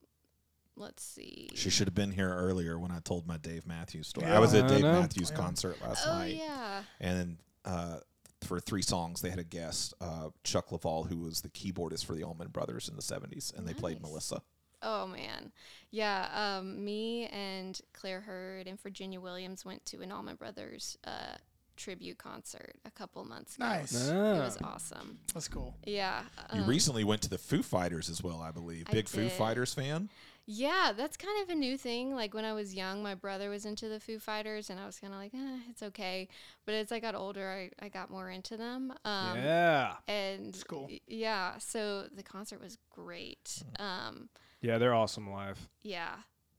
[0.79, 1.51] let's see.
[1.55, 4.27] She should have been here earlier when I told my Dave Matthews story.
[4.27, 5.01] Yeah, I was at I Dave know.
[5.01, 6.83] Matthews concert last Oh night, yeah.
[7.01, 7.99] and uh,
[8.43, 12.15] for three songs they had a guest, uh, Chuck Leavell, who was the keyboardist for
[12.15, 14.41] the Allman Brothers in the '70s, and they played Melissa.
[14.81, 15.51] Oh man,
[15.91, 16.29] yeah.
[16.59, 21.35] Um, me and Claire Hurd and Virginia Williams went to an Allman Brothers uh,
[21.77, 23.67] tribute concert a couple months ago.
[23.67, 24.09] Nice.
[24.09, 24.39] It Ah.
[24.39, 25.19] was awesome.
[25.35, 25.77] That's cool.
[25.85, 26.23] Yeah.
[26.55, 28.85] You um, recently went to the Foo Fighters as well, I believe.
[28.89, 29.29] I Big Foo.
[29.29, 30.11] Fighters fan.
[30.51, 32.15] Yeah, that's kind of a new thing.
[32.15, 34.99] Like when I was young, my brother was into the Foo Fighters, and I was
[34.99, 36.27] kind of like, eh, it's okay.
[36.65, 37.47] But as I got older,
[37.81, 38.93] I, I got more into them.
[39.05, 39.97] Um, yeah.
[40.09, 40.89] And That's cool.
[41.07, 43.63] yeah, so the concert was great.
[43.79, 44.31] Um,
[44.63, 45.69] Yeah, they're awesome live.
[45.83, 46.15] yeah.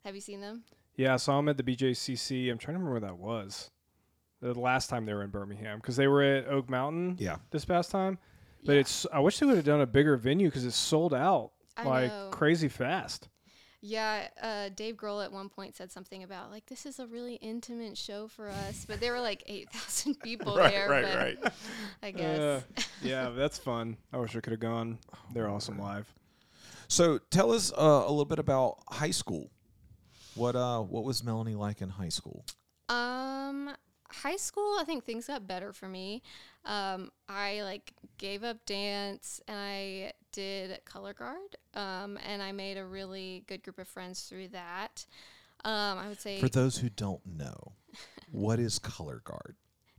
[0.06, 0.64] Have you seen them?
[0.96, 2.52] Yeah, I saw them at the BJCC.
[2.52, 3.72] I'm trying to remember where that was.
[4.40, 7.38] The last time they were in Birmingham because they were at Oak Mountain Yeah.
[7.50, 8.20] this past time.
[8.64, 8.80] But Yeah.
[8.82, 11.84] it's I wish they would have done a bigger venue because it's sold out I
[11.86, 12.30] like know.
[12.32, 13.30] crazy fast.
[13.82, 17.36] Yeah, uh, Dave Grohl at one point said something about like this is a really
[17.36, 20.90] intimate show for us, but there were like eight thousand people Right, there.
[20.90, 21.54] right, but right.
[22.04, 22.40] I guess.
[22.40, 22.62] Uh,
[23.02, 23.96] yeah, that's fun.
[24.12, 24.98] I wish I could have gone.
[25.34, 26.14] They're awesome live.
[26.90, 29.50] So tell us uh, a little bit about high school.
[30.36, 32.46] What uh what was Melanie like in high school?
[32.90, 33.70] Um,
[34.10, 36.22] high school, I think things got better for me.
[36.66, 41.56] Um, I like gave up dance and I did color guard.
[41.74, 45.06] Um, and I made a really good group of friends through that.
[45.66, 46.40] Um, I would say.
[46.40, 47.74] For those who don't know,
[48.32, 49.56] what is color guard?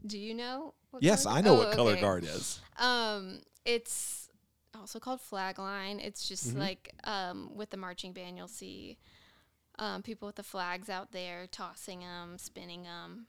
[0.06, 0.72] do you know?
[0.92, 2.58] What Yes, I know Oh, what color guard is.
[2.78, 4.30] Um, it's
[4.74, 6.00] also called flag line.
[6.00, 6.58] It's just Mm-hmm.
[6.58, 8.96] like um, with the marching band, you'll see
[9.78, 13.26] um, people with the flags out there tossing them, spinning them.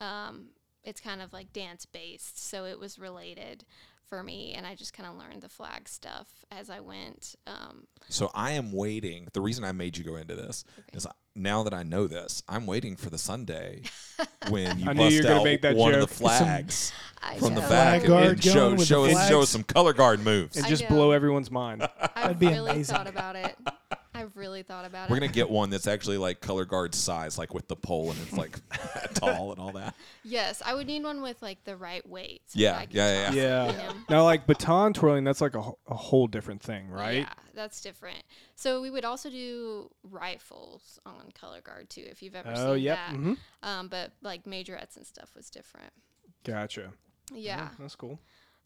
[0.00, 0.46] Um,
[0.88, 3.64] it's kind of like dance based, so it was related
[4.08, 7.36] for me, and I just kind of learned the flag stuff as I went.
[7.46, 9.28] Um, So I am waiting.
[9.34, 12.66] The reason I made you go into this is now that I know this, I'm
[12.66, 13.82] waiting for the Sunday
[14.48, 16.90] when you I bust you were gonna out make that one of the flags
[17.22, 20.24] I from the back and, guard and show show us show us some color guard
[20.24, 20.56] moves.
[20.56, 21.82] and just blow everyone's mind.
[22.00, 22.96] I've That'd be really amazing.
[22.96, 23.56] thought about it.
[24.18, 25.12] I've really thought about it.
[25.12, 28.20] We're gonna get one that's actually like color guard size, like with the pole and
[28.22, 28.58] it's like
[29.14, 29.94] tall and all that.
[30.24, 32.42] Yes, I would need one with like the right weight.
[32.46, 33.92] so Yeah, that I can yeah, yeah, Yeah.
[34.08, 37.18] Now, like baton twirling, that's like a, a whole different thing, right?
[37.20, 38.22] Yeah, that's different.
[38.56, 42.84] So we would also do rifles on color guard too, if you've ever Oh, seen
[42.84, 42.96] yep.
[42.96, 43.16] that.
[43.16, 45.92] hmm Um, but like majorettes and stuff was different.
[46.44, 46.92] Gotcha.
[47.32, 47.68] Yeah.
[47.78, 48.18] that's cool.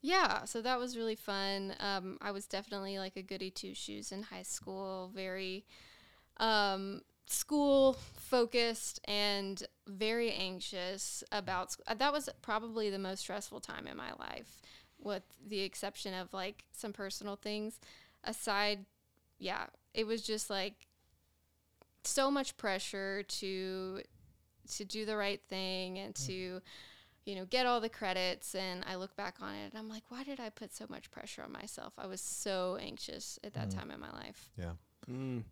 [0.03, 1.75] Yeah, so that was really fun.
[1.79, 5.65] Um, I was definitely like a goody two shoes in high school, very
[6.37, 11.71] um, school focused and very anxious about.
[11.71, 14.61] Sc- uh, that was probably the most stressful time in my life,
[14.99, 17.79] with the exception of like some personal things.
[18.25, 18.85] Aside,
[19.39, 20.87] yeah, it was just like
[22.03, 24.01] so much pressure to
[24.75, 26.61] to do the right thing and to
[27.25, 28.55] you know, get all the credits.
[28.55, 31.11] And I look back on it and I'm like, why did I put so much
[31.11, 31.93] pressure on myself?
[31.97, 34.49] I was so anxious at that time in my life.
[34.57, 34.71] Yeah.
[35.09, 35.43] Mm.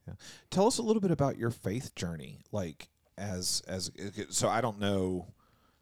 [0.49, 2.39] Tell us a little bit about your faith journey.
[2.51, 3.91] Like as as
[4.29, 5.27] so I don't know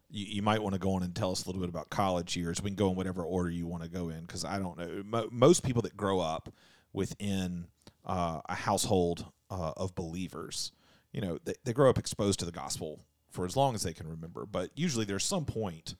[0.09, 2.35] you, you might want to go on and tell us a little bit about college
[2.35, 2.61] years.
[2.61, 5.03] We can go in whatever order you want to go in because I don't know.
[5.05, 6.53] Mo- most people that grow up
[6.93, 7.67] within
[8.05, 10.71] uh, a household uh, of believers,
[11.11, 13.93] you know, they, they grow up exposed to the gospel for as long as they
[13.93, 14.45] can remember.
[14.45, 15.95] But usually there's some point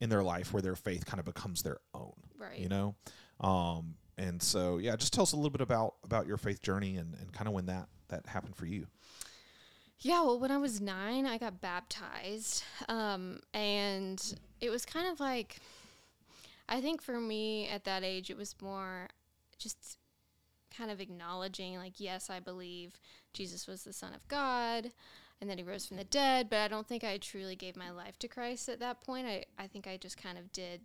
[0.00, 2.58] in their life where their faith kind of becomes their own Right.
[2.58, 2.94] you know
[3.38, 6.96] um and so yeah just tell us a little bit about about your faith journey
[6.96, 8.86] and, and kind of when that that happened for you
[9.98, 12.64] Yeah, well, when I was nine, I got baptized.
[12.88, 14.18] Um, and
[14.60, 15.58] it was kind of like,
[16.66, 19.08] I think for me at that age, it was more
[19.58, 19.98] just
[20.74, 22.94] kind of acknowledging, like, yes, I believe
[23.34, 24.90] Jesus was the Son of God
[25.40, 26.48] and that he rose from the dead.
[26.50, 29.26] But I don't think I truly gave my life to Christ at that point.
[29.26, 30.82] I, I think I just kind of did,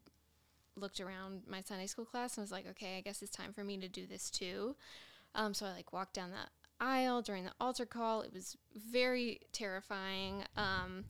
[0.75, 3.63] looked around my Sunday school class and was like, okay, I guess it's time for
[3.63, 4.75] me to do this too.
[5.33, 6.37] Um, so I like walked down the
[6.79, 8.21] aisle during the altar call.
[8.21, 10.43] It was very terrifying.
[10.55, 11.05] Um,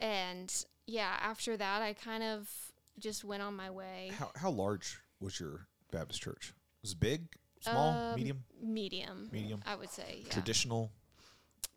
[0.00, 0.52] and
[0.86, 2.50] yeah, after that, I kind of
[2.98, 4.10] just went on my way.
[4.18, 7.22] how, how large was your baptist church was it big
[7.60, 10.22] small Um, medium Medium, medium I would say.
[10.24, 10.32] Yeah.
[10.32, 10.92] traditional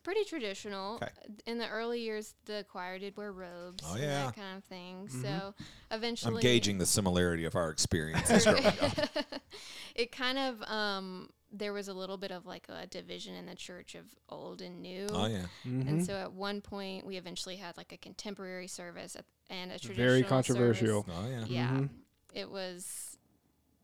[0.08, 0.96] Pretty traditional.
[0.96, 1.10] Okay.
[1.48, 3.84] In the early years, the choir did wear robes.
[3.86, 4.24] Oh, and yeah.
[4.28, 5.10] that kind of thing.
[5.10, 5.54] So
[5.92, 8.74] eventually, i'm gauging the similarity of our experiences growing up.
[9.96, 13.56] it kind of um, there was a little bit of like a division in the
[13.56, 15.08] church of old and new.
[15.12, 15.90] oh yeah Mm-hmm.
[15.90, 19.78] And so at one point, we eventually had like a contemporary service at, and a
[19.78, 21.04] traditional Very controversial.
[21.04, 21.16] service.
[21.22, 21.90] oh yeah Yeah, Mhm.
[22.34, 23.18] it was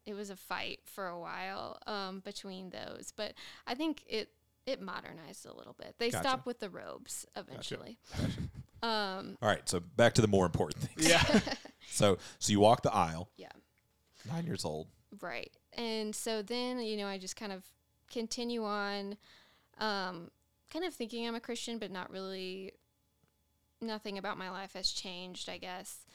[0.05, 3.33] it was a fight for a while um, between those, but
[3.67, 4.29] I think it
[4.65, 5.95] it modernized a little bit.
[5.99, 6.23] They Gotcha.
[6.27, 7.97] stopped with the robes eventually.
[8.81, 11.23] Um, all right so back to the more important things Yeah.
[11.89, 13.47] so so you walk the aisle yeah.
[14.29, 14.87] nine years old
[15.21, 15.51] Right.
[15.73, 17.63] And so then, you know, I just kind of
[18.11, 19.15] continue on,
[19.77, 20.31] um,
[20.71, 22.71] kind of thinking I'm a Christian, but not really,
[23.81, 26.05] nothing about my life has changed, I guess.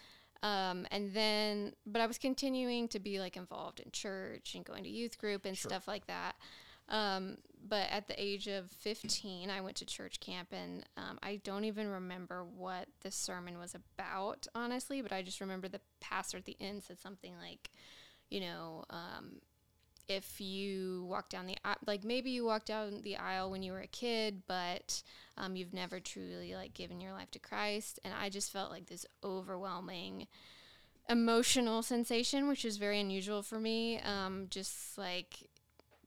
[0.42, 4.84] Um, and then, but I was continuing to be like involved in church and going
[4.84, 5.70] to youth group and Sure.
[5.70, 6.34] stuff like that.
[6.88, 11.40] Um, but at the age of 15, I went to church camp and um, I
[11.42, 16.38] don't even remember what the sermon was about, honestly, but I just remember the pastor
[16.38, 17.70] at the end said something like,
[18.30, 19.40] you know, um,
[20.08, 23.80] if you walk down the like maybe you walked down the aisle when you were
[23.80, 25.02] a kid, but
[25.36, 28.00] um, you've never truly like given your life to Christ.
[28.04, 30.26] And I just felt like this overwhelming
[31.08, 34.00] emotional sensation, which is very unusual for me.
[34.00, 35.47] Um, just like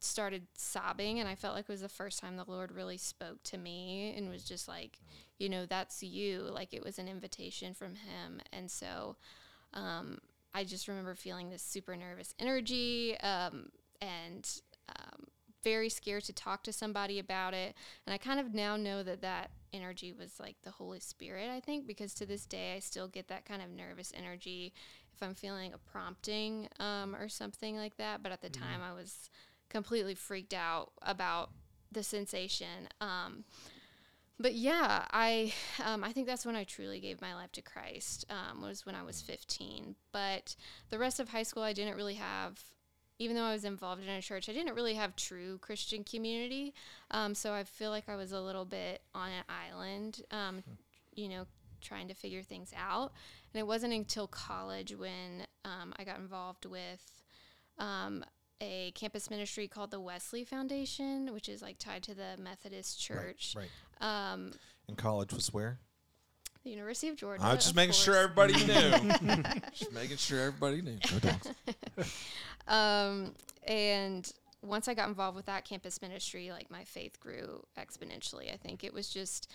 [0.04, 3.42] started sobbing, and I felt like it was the first time the Lord really spoke
[3.44, 5.00] to me and was just like,
[5.38, 6.42] you know, that's you.
[6.42, 8.42] Like it was an invitation from Him.
[8.52, 9.18] And so,
[9.74, 10.20] um,
[10.54, 13.70] I just remember feeling this super nervous energy um,
[14.02, 14.48] and
[14.90, 15.28] um,
[15.64, 17.76] very scared to talk to somebody about it.
[18.06, 21.60] And I kind of now know that that energy was like the Holy Spirit, I
[21.60, 24.74] think, because to this day I still get that kind of nervous energy
[25.14, 28.24] if I'm feeling a prompting um, or something like that.
[28.24, 29.30] But at the time, I was
[29.72, 31.50] completely freaked out about
[31.92, 32.90] the sensation.
[33.00, 33.46] Um,
[34.40, 35.54] but yeah, I
[35.84, 38.26] um, I think that's when I truly gave my life to Christ.
[38.30, 39.96] Um, was when I was 15.
[40.12, 40.56] But
[40.90, 42.60] the rest of high school, I didn't really have,
[43.20, 46.74] even though I was involved in a church, I didn't really have true Christian community.
[47.12, 50.64] Um, so I feel like I was a little bit on an island, um,
[51.14, 51.46] you know,
[51.82, 53.14] trying to figure things out.
[53.54, 57.22] And it wasn't until college when um, I got involved with
[57.78, 58.24] um,
[58.62, 63.56] a campus ministry called the Wesley Foundation, which is like tied to the Methodist Church.
[63.58, 63.70] Right.
[64.00, 64.52] Um,
[64.88, 65.80] And college was where?
[66.64, 67.44] the University of Georgia.
[67.44, 69.52] I was just of making sure everybody knew.
[69.74, 70.98] just making sure everybody knew.
[71.10, 71.48] Go dogs.
[72.68, 73.34] Um,
[73.68, 74.32] and
[74.62, 78.54] once I got involved with that campus ministry, like my faith grew exponentially.
[78.54, 79.50] I think it was just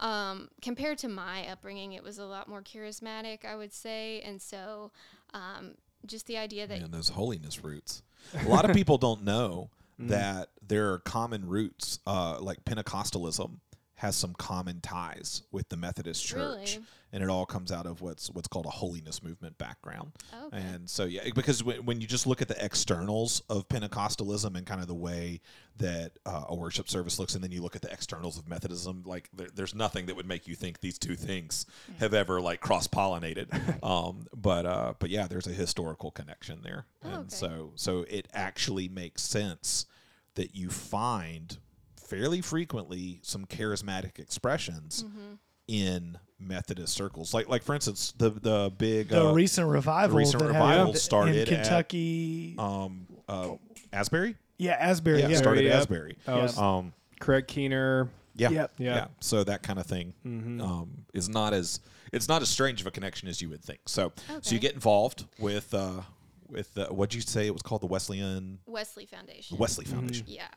[0.00, 4.20] um, compared to my upbringing, it was a lot more charismatic, I would say.
[4.22, 4.90] And so,
[5.34, 5.74] um,
[6.06, 8.02] just the idea that Man, those holiness roots.
[8.44, 13.58] A lot of people don't know that there are common roots, uh, like Pentecostalism
[13.96, 16.38] has some common ties with the Methodist Church,
[16.76, 16.84] Really?
[17.12, 20.12] And it all comes out of what's what's called a holiness movement background.
[20.46, 20.58] Okay.
[20.58, 24.66] And so, yeah, because when, when you just look at the externals of Pentecostalism and
[24.66, 25.40] kind of the way
[25.78, 29.04] that uh, a worship service looks, and then you look at the externals of Methodism,
[29.06, 31.64] like there, there's nothing that would make you think these two things
[32.00, 33.48] have ever like cross pollinated.
[33.82, 37.28] um, but uh, but yeah, there's a historical connection there, Oh, and okay.
[37.30, 39.86] so so it actually makes sense
[40.34, 41.58] that you find
[41.96, 45.34] fairly frequently some charismatic expressions Mm-hmm.
[45.68, 47.32] In Methodist circles.
[47.34, 50.16] Like like for instance, the the big The uh, recent revival.
[50.18, 52.54] recent revival started in at, Kentucky.
[52.58, 53.50] um uh
[53.92, 54.36] Asbury?
[54.58, 55.20] yeah, Asbury.
[55.20, 55.74] Yeah, Yeah, started Yep.
[55.74, 56.16] Asbury.
[56.26, 58.08] That was Um Craig Keener.
[58.34, 58.50] yeah.
[58.50, 58.72] Yep.
[58.78, 58.94] yeah.
[58.94, 59.06] Yeah.
[59.20, 61.80] So that kind of thing um is not as
[62.12, 63.80] it's not as strange of a connection as you would think.
[63.86, 64.12] So
[64.42, 66.02] so you get involved with uh
[66.48, 69.58] with uh, what'd you say it was called the Wesleyan Wesley Foundation.
[69.58, 70.24] Wesley Foundation.
[70.26, 70.48] Yeah.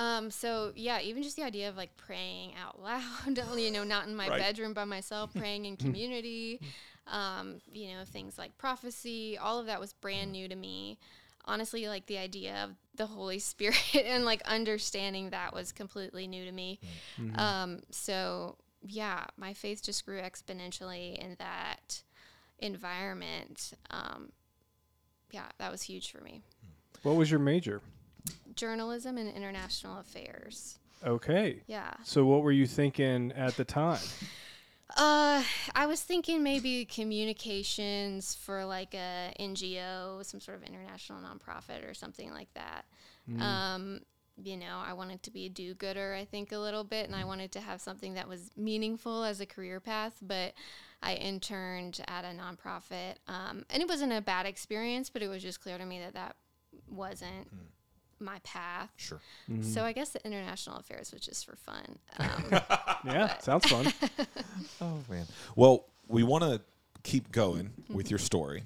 [0.00, 4.06] Um, so yeah, even just the idea of like praying out loud, you know, not
[4.06, 4.38] in my Right.
[4.38, 6.60] bedroom by myself, praying in community,
[7.06, 10.98] um, you know, things like prophecy, all of that was brand new to me.
[11.44, 16.44] Honestly, like the idea of the Holy Spirit and like understanding that was completely new
[16.46, 16.80] to me.
[17.34, 22.02] Um, so yeah, my faith just grew exponentially in that
[22.58, 23.74] environment.
[23.90, 24.32] Um,
[25.30, 26.40] yeah, that was huge for me.
[27.02, 27.82] What was your major?
[28.60, 30.78] Journalism and international affairs.
[31.02, 31.62] Okay.
[31.66, 31.94] Yeah.
[32.04, 34.02] So what were you thinking at the time?
[34.96, 35.42] Uh,
[35.74, 41.94] I was thinking maybe communications for like a NGO, some sort of international nonprofit or
[41.94, 42.84] something like that.
[43.40, 44.00] Um,
[44.42, 47.24] you know, I wanted to be a do-gooder, I think, a little bit, and I
[47.24, 50.18] wanted to have something that was meaningful as a career path.
[50.20, 50.52] But
[51.02, 55.42] I interned at a nonprofit, um, and it wasn't a bad experience, but it was
[55.42, 56.36] just clear to me that that
[56.88, 57.48] wasn't
[58.20, 58.90] my path.
[58.96, 59.20] Sure.
[59.62, 61.98] So I guess the international affairs was just for fun.
[62.18, 62.60] Um,
[63.04, 63.92] Yeah, sounds fun.
[64.80, 65.26] Oh man.
[65.56, 66.60] Well, we want to
[67.02, 68.62] keep going with your story,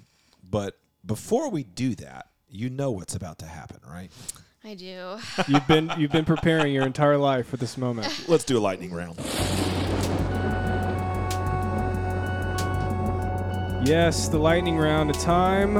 [0.49, 4.11] but before we do that, you know what's about to happen, right?
[4.63, 5.17] I do.
[5.47, 8.27] You've been you've been preparing your entire life for this moment.
[8.27, 9.19] Let's do a lightning round.
[13.87, 15.11] Yes, the lightning round.
[15.11, 15.75] A time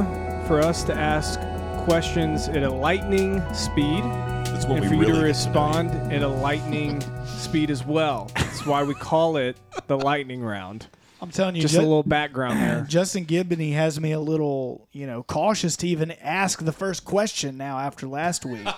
[0.46, 1.40] for us to ask
[1.86, 5.22] questions at a lightning speed, That's what and we for you really to get know
[5.28, 8.28] respond at a lightning speed as well.
[8.34, 9.56] That's why we call it
[9.86, 10.88] the lightning round.
[11.22, 12.84] I'm telling you, Just Ju- a little background there.
[12.88, 17.56] Justin Gibney has me a little, you know, cautious to even ask the first question
[17.56, 18.66] now after last week.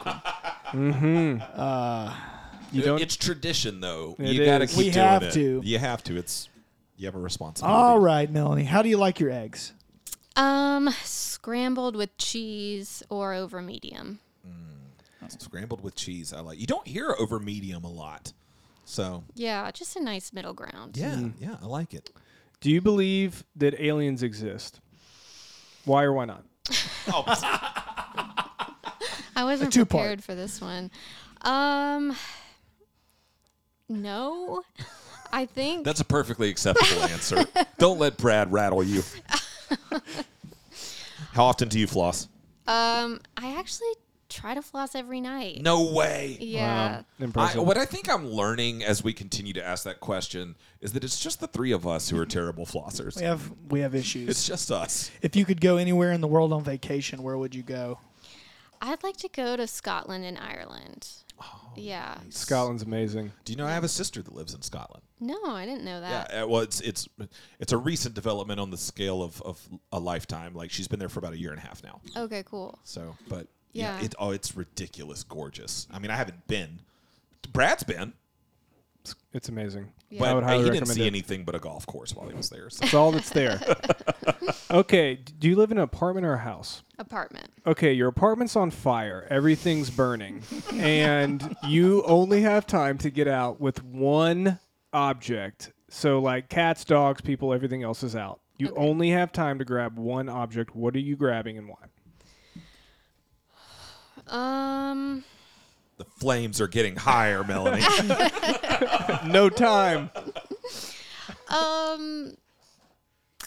[0.69, 1.39] Mm-hmm.
[1.59, 2.15] Uh,
[2.73, 3.01] you don't.
[3.01, 4.15] It's tradition, though.
[4.19, 5.33] It you got to keep We doing have it.
[5.33, 5.63] to.
[5.65, 6.17] You have to.
[6.19, 6.51] It's
[6.99, 7.75] you have a responsibility.
[7.75, 9.73] All right, Melanie, how do you like your eggs?
[10.39, 14.21] Um, scrambled with cheese or over medium.
[15.39, 16.33] Scrambled with cheese.
[16.33, 16.59] I like.
[16.59, 18.33] You don't hear over medium a lot,
[18.87, 20.97] so Yeah, just a nice middle ground.
[20.97, 22.11] yeah, yeah, I like it.
[22.63, 24.81] Do you believe that aliens exist?
[25.85, 26.45] Why or why not?
[27.11, 27.25] Oh,
[29.37, 29.89] I wasn't two-part.
[30.03, 30.91] prepared for this one.
[31.43, 32.15] Um,
[33.89, 34.63] no,
[35.33, 37.45] I think that's a perfectly acceptable answer.
[37.79, 39.03] Don't let Brad rattle you.
[41.39, 42.29] How often do you floss?
[42.67, 43.93] um I actually
[44.29, 45.63] try to floss every night.
[45.63, 46.37] No way.
[46.41, 47.03] Yeah.
[47.21, 47.63] I, Impressive.
[47.63, 51.21] what I think I'm learning as we continue to ask that question is that it's
[51.21, 53.17] just the three of us who are terrible flossers.
[53.17, 54.29] We have we have issues.
[54.29, 55.13] It's just us.
[55.23, 58.01] if you could go anywhere in the world on vacation, where would you go?
[58.83, 61.09] I'd like to go to Scotland and Ireland.
[61.41, 62.19] Oh, yeah.
[62.31, 63.33] Scotland's amazing.
[63.45, 65.03] Do you know I have a sister that lives in Scotland?
[65.21, 66.31] No, I didn't know that.
[66.33, 67.09] Yeah, uh, well, it's it's
[67.61, 69.61] it's a recent development on the scale of, of
[69.93, 70.55] a lifetime.
[70.55, 72.01] Like she's been there for about a year and a half now.
[72.17, 72.79] Okay, cool.
[72.85, 74.05] So, but yeah, Yeah.
[74.07, 75.87] it, oh, it's ridiculous, gorgeous.
[75.93, 76.81] I mean, I haven't been.
[77.53, 78.13] Brad's been.
[79.33, 79.93] It's amazing.
[80.11, 80.21] Yeah.
[80.21, 81.07] But I would highly he didn't recommend see it.
[81.07, 82.71] anything but a golf course while he was there.
[82.71, 82.81] So.
[82.81, 83.61] That's all that's there.
[84.71, 85.17] okay.
[85.39, 86.83] Do you live in an apartment or a house?
[86.99, 87.49] Apartment.
[87.67, 89.27] Okay, your apartment's on fire.
[89.31, 90.43] Everything's burning.
[90.73, 94.59] and you only have time to get out with one
[94.93, 95.73] object.
[95.91, 98.41] So, like cats, dogs, people, everything else is out.
[98.59, 98.77] You Okay.
[98.81, 100.75] only have time to grab one object.
[100.75, 101.77] What are you grabbing and why?
[104.27, 105.25] Um.
[105.99, 107.83] The flames are getting higher, Melanie.
[109.31, 110.11] no time.
[111.49, 112.35] Um.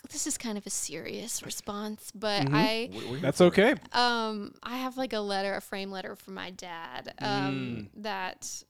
[0.10, 2.56] This is kind of a serious response, but Mm-hmm.
[2.56, 3.76] I We- we're here That's okay.
[3.94, 7.14] um I have like a letter, a frame letter from my dad.
[7.20, 8.64] Um, that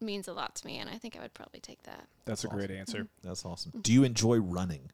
[0.00, 2.06] means a lot to me, and I think I would probably take that.
[2.26, 3.08] That's a great answer.
[3.22, 3.72] That's awesome.
[3.80, 4.92] Do you enjoy running?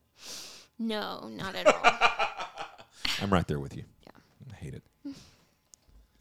[0.78, 1.82] No, not at all.
[3.22, 3.84] I'm right there with you.
[4.07, 4.12] Yeah.
[4.51, 4.82] I hate it.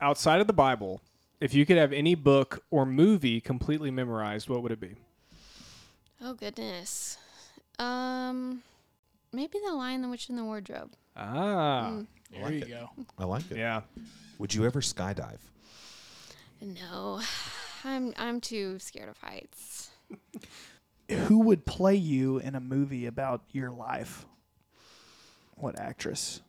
[0.02, 1.02] Outside of the Bible,
[1.40, 4.96] if you could have any book or movie completely memorized, what would it be?
[6.22, 7.18] oh goodness.
[7.80, 8.62] Um,
[9.32, 10.94] maybe the Lion, the Witch, and the Wardrobe.
[11.16, 12.08] Ah, Mm.
[12.32, 12.70] There like you it.
[12.70, 12.90] go.
[13.18, 13.58] I like it.
[13.58, 13.82] yeah.
[14.38, 15.40] Would you ever skydive?
[16.62, 17.22] No,
[17.84, 19.90] I'm I'm too scared of heights.
[21.10, 24.26] Who would play you in a movie about your life?
[25.56, 26.42] What actress?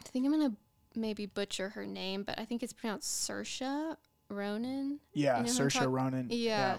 [0.00, 0.54] I think I'm gonna
[0.96, 3.96] maybe butcher her name, but I think it's pronounced Saoirse
[4.28, 5.00] Ronan.
[5.12, 6.26] Yeah, You know who I'm Saoirse talk- Ronan.
[6.30, 6.78] Yeah.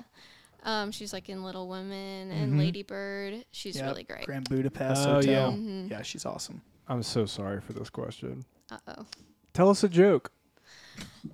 [0.64, 2.58] Um, she's like in Little Women and Mhm.
[2.60, 3.46] Lady Bird.
[3.52, 4.26] She's Yep, really great.
[4.26, 5.52] Grand Budapest Oh, Hotel.
[5.52, 5.58] yeah.
[5.58, 5.90] Mhm.
[5.90, 6.62] Yeah, she's awesome.
[6.88, 8.44] I'm so sorry for this question.
[8.70, 9.06] Uh oh.
[9.54, 10.32] Tell us a joke.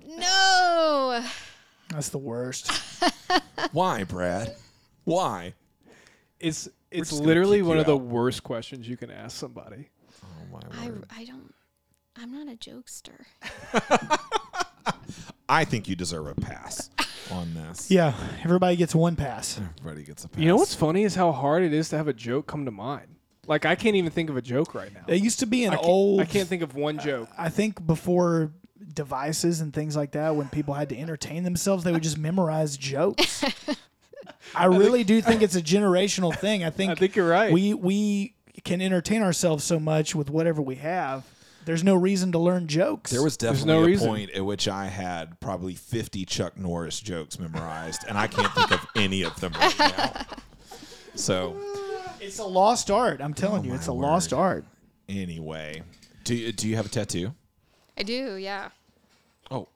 [0.06, 1.24] No.
[1.90, 2.72] That's the worst.
[3.72, 4.56] Why, Brad?
[5.04, 5.54] Why?
[6.40, 9.90] It's it's literally one you of the worst questions you can ask somebody.
[10.24, 11.06] Oh my I, word!
[11.16, 11.54] I don't.
[12.20, 13.26] I'm not a jokester.
[15.50, 16.90] I think you deserve a pass
[17.32, 17.92] on this.
[17.92, 19.60] yeah, everybody gets one pass.
[19.80, 20.40] Everybody gets a pass.
[20.42, 22.72] You know what's funny is how hard it is to have a joke come to
[22.72, 23.08] mind.
[23.46, 25.02] Like I can't even think of a joke right now.
[25.08, 26.22] It used to be an I old.
[26.22, 27.30] I can't think of one joke.
[27.38, 28.52] I think before
[28.94, 32.78] devices and things like that, when people had to entertain themselves, they would just memorize
[32.78, 33.44] jokes.
[34.56, 36.64] I really do think it's a generational thing.
[36.64, 37.52] I think, I think you're right.
[37.52, 41.26] we we can entertain ourselves so much with whatever we have.
[41.66, 43.12] There's no reason to learn jokes.
[43.12, 44.08] There was definitely no a reason.
[44.08, 48.72] point at which I had probably 50 Chuck Norris jokes memorized, and I can't think
[48.72, 50.26] of any of them right now.
[51.16, 51.56] So,
[52.20, 53.22] it's a lost art.
[53.22, 54.66] I'm telling Oh, you, it's a lost art.
[55.08, 55.84] anyway,
[56.24, 57.34] do you, do you have a tattoo?
[57.98, 58.36] I do.
[58.36, 58.70] Yeah.
[59.52, 59.68] Oh,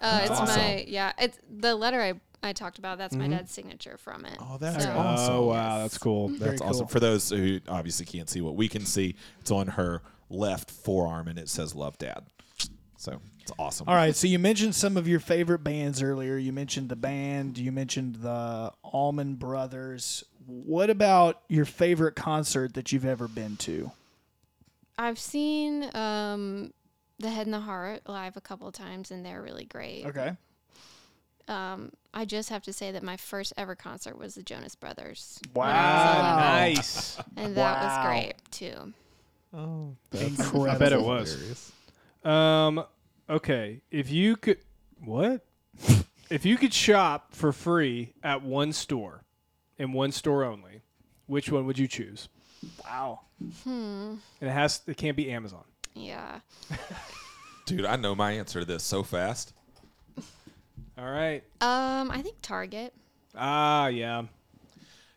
[0.00, 0.56] Uh, it's awesome.
[0.60, 1.12] my yeah.
[1.18, 2.96] It's the letter I I talked about.
[2.98, 4.36] That's my dad's signature from it.
[4.40, 5.34] Oh, that's So- awesome.
[5.34, 6.28] Oh wow, that's cool.
[6.28, 6.70] Very that's cool.
[6.70, 6.86] awesome.
[6.86, 11.28] For those who obviously can't see what we can see, it's on her left forearm,
[11.28, 12.24] and it says "Love, Dad."
[12.98, 13.88] So it's awesome.
[13.88, 16.36] All right, so you mentioned some of your favorite bands earlier.
[16.38, 20.24] You mentioned the band, you mentioned the Allman Brothers.
[20.46, 23.90] What about your favorite concert that you've ever been to?
[24.98, 26.72] I've seen um,
[27.18, 30.06] the Head and the Heart live a couple of times, and they're really great.
[30.06, 30.32] Okay.
[31.48, 35.38] Um, I just have to say that my first ever concert was the Jonas Brothers,
[35.54, 36.36] Wow.
[36.38, 37.18] Nice.
[37.36, 37.86] and that Wow.
[37.86, 38.92] was great too.
[39.54, 40.70] Oh, Incredible.
[40.70, 41.72] I bet it was.
[42.24, 42.84] Um,
[43.28, 44.58] okay, if you could,
[45.04, 45.44] what?
[46.30, 49.24] if you could shop for free at one store,
[49.78, 50.82] in one store only,
[51.26, 52.28] which one would you choose?
[52.84, 53.20] Wow.
[53.64, 54.14] Hmm.
[54.40, 55.64] And it has, it can't be Amazon.
[55.94, 56.40] Yeah.
[57.66, 59.52] Dude, I know my answer to this so fast.
[60.98, 61.42] All right.
[61.60, 62.94] Um, I think Target.
[63.34, 64.22] Ah, yeah.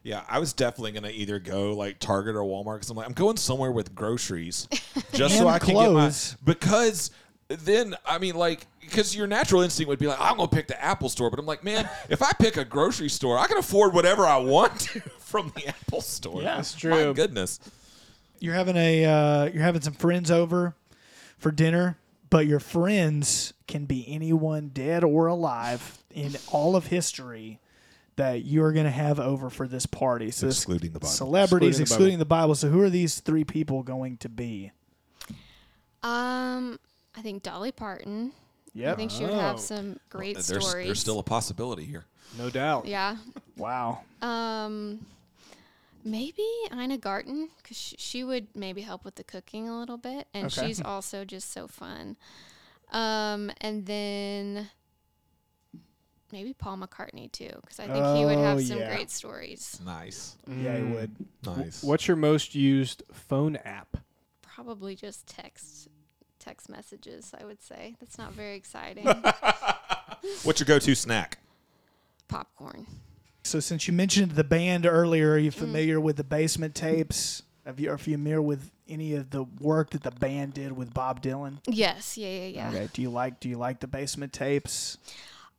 [0.02, 3.14] Yeah, I was definitely gonna either go like Target or Walmart because I'm like I'm
[3.14, 4.68] going somewhere with groceries,
[5.14, 6.12] just so And I can get my
[6.46, 7.12] because
[7.50, 10.82] then I mean like because your natural instinct would be like I'm gonna pick the
[10.82, 13.94] Apple store, but I'm like man, if I pick a grocery store, I can afford
[13.94, 16.42] whatever I want to from the Apple store.
[16.42, 16.56] Yeah.
[16.56, 17.14] That's My true.
[17.14, 17.60] goodness,
[18.40, 20.76] You're having a uh, you're having some friends over
[21.38, 21.98] for dinner,
[22.30, 27.60] but your friends can be anyone dead or alive in all of history
[28.20, 30.30] that you're going to have over for this party.
[30.30, 31.10] So this- excluding the Bible.
[31.10, 32.56] celebrities Excluding the excluding the Bible.
[32.56, 34.72] So who are these three people going to be?
[36.04, 36.80] Um,
[37.16, 38.32] I think Dolly Parton.
[38.74, 39.40] Yeah, I think she would Oh.
[39.40, 40.86] have some great there's, stories.
[40.86, 42.06] there's still a possibility here.
[42.38, 42.86] No doubt.
[42.86, 43.18] yeah.
[43.58, 44.02] Wow.
[44.22, 45.06] Um,
[46.04, 50.28] maybe Ina Garten because sh- she would maybe help with the cooking a little bit,
[50.34, 50.68] and Okay.
[50.68, 52.16] she's also just so fun.
[52.92, 54.70] Um, and then
[56.32, 58.88] maybe Paul McCartney too, because I think he would have Oh, some yeah.
[58.88, 59.80] great stories.
[59.84, 60.92] Nice, Yeah, he Mm.
[60.94, 61.16] would.
[61.46, 61.84] nice.
[61.84, 63.98] What's your most used phone app?
[64.42, 65.88] Probably just text
[66.40, 67.34] text messages.
[67.40, 69.06] I would say that's not very exciting.
[70.44, 71.40] What's your go-to snack?
[72.28, 72.86] Popcorn.
[73.44, 75.56] So since you mentioned the band earlier, are you Mm.
[75.56, 77.44] familiar with the Basement Tapes?
[77.66, 80.94] Have you are you familiar with any of the work that the band did with
[80.94, 81.58] Bob Dylan?
[81.68, 82.70] Yes, yeah, yeah, yeah.
[82.70, 82.90] Okay.
[82.94, 84.98] Do you like do you like the Basement Tapes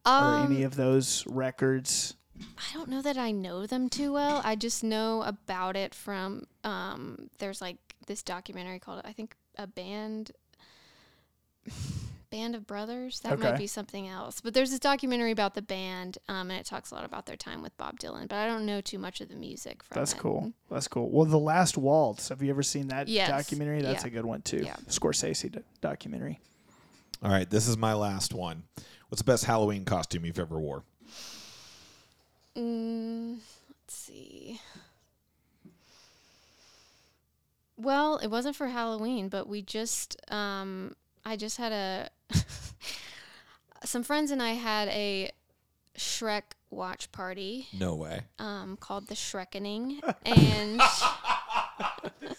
[0.06, 2.14] or Um, any of those records?
[2.40, 4.40] I don't know that I know them too well.
[4.44, 7.76] I just know about it from um there's like
[8.06, 10.32] this documentary called I think a band
[12.30, 13.20] Band of Brothers.
[13.20, 13.42] That Okay.
[13.50, 14.40] might be something else.
[14.40, 17.36] But there's this documentary about the band um and it talks a lot about their
[17.36, 20.12] time with Bob Dylan, but I don't know too much of the music from That's
[20.12, 20.18] it.
[20.18, 20.52] cool.
[20.70, 21.10] That's cool.
[21.10, 22.28] Well, The Last Waltz.
[22.28, 23.28] Have you ever seen that Yes.
[23.28, 23.82] documentary?
[23.82, 24.08] That's Yeah.
[24.08, 24.62] a good one too.
[24.64, 24.76] Yeah.
[24.88, 26.40] Scorsese do- documentary.
[27.22, 28.62] All right, this is my last one.
[29.10, 30.84] What's the best Halloween costume you've ever wore?
[32.56, 33.38] Mm,
[33.68, 34.60] let's see.
[37.76, 40.94] Well, it wasn't for Halloween, but we just um
[41.24, 42.08] I just had a
[43.84, 45.32] some friends and I had a
[45.96, 48.20] Shrek watch party No way.
[48.38, 50.80] um called the Shrekening and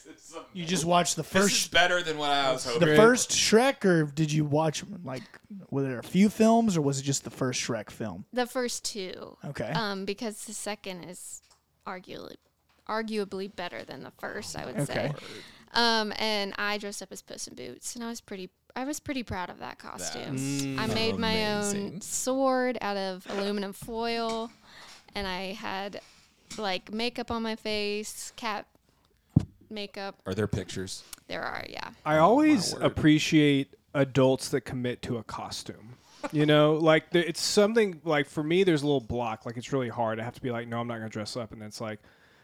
[0.54, 2.88] You just watched the first This is better than what I was hoping.
[2.88, 5.24] the first Shrek, or did you watch like
[5.70, 8.26] were there a few films, or was it just the first Shrek film?
[8.34, 9.72] the first two Okay.
[9.74, 11.42] um because the second is
[11.88, 12.36] arguably
[12.88, 14.86] arguably better than the first, I would Okay.
[14.94, 15.14] say.
[15.74, 18.50] Um, and I dressed up as Puss in Boots, and I was pretty.
[18.76, 20.36] I was pretty proud of that costume.
[20.80, 24.50] I made my own sword out of aluminum foil,
[25.16, 26.02] and I had
[26.58, 28.66] like makeup on my face, cat
[29.72, 30.16] makeup.
[30.26, 31.04] Are there pictures?
[31.28, 31.90] There are, yeah.
[32.06, 32.84] I always word.
[32.84, 35.96] appreciate adults that commit to a costume.
[36.32, 39.46] You know, like the, it's something like for me, there's a little block.
[39.46, 40.20] Like it's really hard.
[40.20, 42.00] I have to be like, no, I'm not gonna dress up, and then it's like,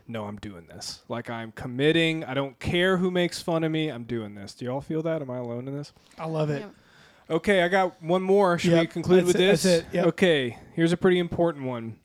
[0.08, 1.02] no, I'm doing this.
[1.10, 2.24] Like I'm committing.
[2.24, 3.90] I don't care who makes fun of me.
[3.90, 4.54] I'm doing this.
[4.54, 5.22] Do y'all feel that?
[5.22, 5.94] Am I alone in this?
[6.18, 6.62] I love it.
[6.62, 7.36] Yeah.
[7.36, 8.58] Okay, I got one more.
[8.58, 9.64] Should we conclude that's with it, this?
[9.64, 10.06] that's it, yep.
[10.08, 11.98] Okay, here's a pretty important one.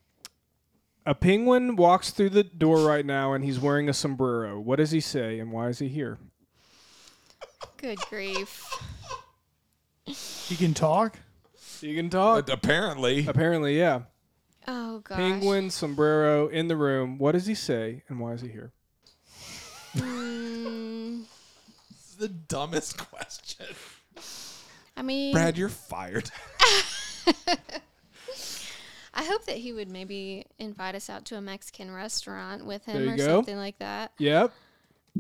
[1.05, 4.61] A penguin walks through the door right now and he's wearing a sombrero.
[4.61, 6.19] What does he say and why is he here?
[7.77, 8.65] Good grief.
[10.05, 11.19] He can talk.
[11.81, 12.49] You can talk.
[12.49, 13.27] apparently.
[13.27, 14.03] Apparently, yeah.
[14.69, 15.17] Oh gosh.
[15.19, 17.19] Penguin, sombrero in the room.
[17.19, 18.73] What does he say and why is he here?
[19.97, 21.25] Mm,
[21.91, 23.67] This is the dumbest question.
[24.97, 26.31] I mean, Brad, you're fired.
[29.15, 33.09] I hope that he would maybe invite us out to a Mexican restaurant with him
[33.09, 33.27] or go.
[33.27, 34.13] something like that.
[34.19, 34.53] Yep.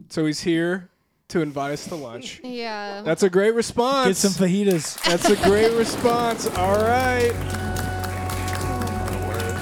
[0.08, 0.88] So he's here
[1.28, 2.40] to invite us to lunch.
[2.44, 3.02] Yeah.
[3.02, 4.08] That's a great response.
[4.08, 5.02] Get some fajitas.
[5.04, 6.46] That's a great response.
[6.56, 7.32] All right.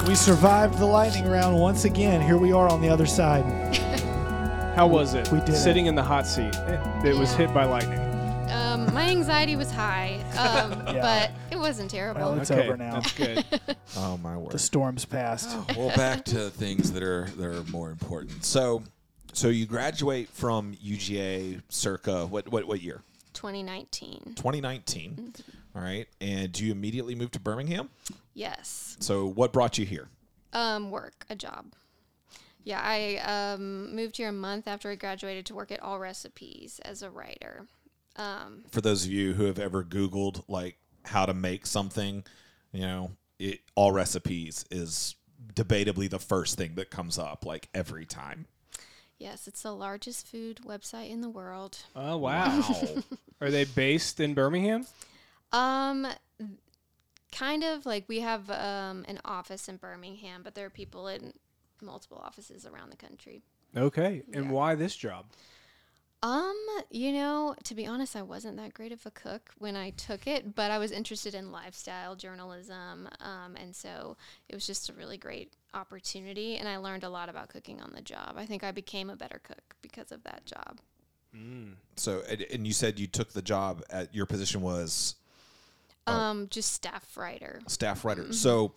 [0.07, 2.21] We survived the lightning round once again.
[2.21, 3.43] Here we are on the other side.
[4.75, 5.31] How was it?
[5.31, 5.55] We did it.
[5.57, 6.55] Sitting in the hot seat.
[6.55, 8.00] It, it was hit by lightning.
[8.87, 11.01] Um, my anxiety was high, um, Yeah.
[11.01, 12.21] but it wasn't terrible.
[12.21, 12.93] Well, It's okay, over now.
[12.99, 13.45] That's good.
[13.97, 14.51] Oh my word.
[14.51, 15.55] The storm's passed.
[15.75, 18.45] well, back to things that are that are more important.
[18.45, 18.83] So,
[19.33, 23.01] so you graduate from UGA circa what what what year?
[23.33, 24.33] 2019.
[24.35, 25.33] 2019.
[25.75, 26.07] All right.
[26.21, 27.89] And do you immediately move to Birmingham?
[28.33, 28.95] Yes.
[29.01, 30.07] So, what brought you here?
[30.53, 31.73] Um, work, a job.
[32.63, 33.17] Yeah, I
[33.53, 37.65] um, moved here a month after I graduated to work at Allrecipes as a writer.
[38.15, 42.23] Um, For those of you who have ever Googled like how to make something,
[42.71, 45.15] you know, it, all recipes is
[45.53, 48.45] debatably the first thing that comes up like every time.
[49.17, 51.79] yes, it's the largest food website in the world.
[51.95, 52.63] Oh, wow.
[53.41, 54.85] Are they based in Birmingham?
[55.51, 56.07] Um,
[57.31, 61.33] kind of like we have um, an office in Birmingham, but there are people in
[61.81, 63.41] multiple offices around the country.
[63.75, 64.21] Okay.
[64.33, 64.51] And Yeah.
[64.51, 65.25] why this job?
[66.23, 66.55] Um,
[66.91, 70.27] you know, to be honest, I wasn't that great of a cook when I took
[70.27, 74.17] it, but I was interested in lifestyle journalism, um, and so
[74.47, 77.91] it was just a really great opportunity, and I learned a lot about cooking on
[77.95, 78.35] the job.
[78.37, 80.79] I think I became a better cook because of that job.
[81.95, 85.15] So, and, and you said you took the job at your position was
[86.05, 87.61] Um, just staff writer.
[87.67, 88.31] staff writer.
[88.33, 88.73] So,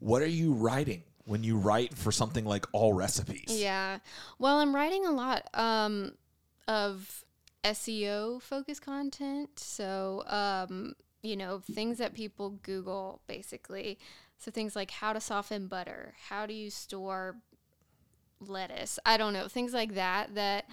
[0.00, 3.58] what are you writing when you write for something like Allrecipes?
[3.58, 3.98] Yeah.
[4.38, 6.12] Well, I'm writing a lot um,
[6.68, 7.24] of
[7.64, 9.58] SEO focused content.
[9.58, 13.98] So, um, you know, things that people Google basically.
[14.38, 17.36] So, things like how to soften butter, how do you store
[18.40, 18.98] lettuce?
[19.06, 20.66] I don't know, things like that, that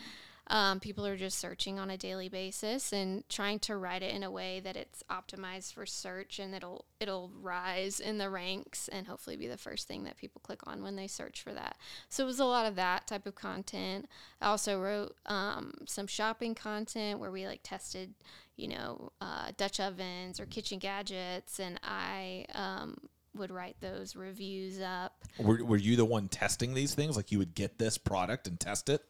[0.47, 4.23] um, people are just searching on a daily basis and trying to write it in
[4.23, 9.07] a way that it's optimized for search and it'll it'll rise in the ranks and
[9.07, 11.77] hopefully be the first thing that people click on when they search for that.
[12.09, 14.07] So it was a lot of that type of content.
[14.41, 18.13] I also wrote um, some shopping content where we like tested,
[18.55, 22.97] you know, uh, Dutch ovens or kitchen gadgets, and I um,
[23.35, 25.23] would write those reviews up.
[25.39, 27.15] Were, were you the one testing these things?
[27.15, 29.03] Like you would get this product and test it?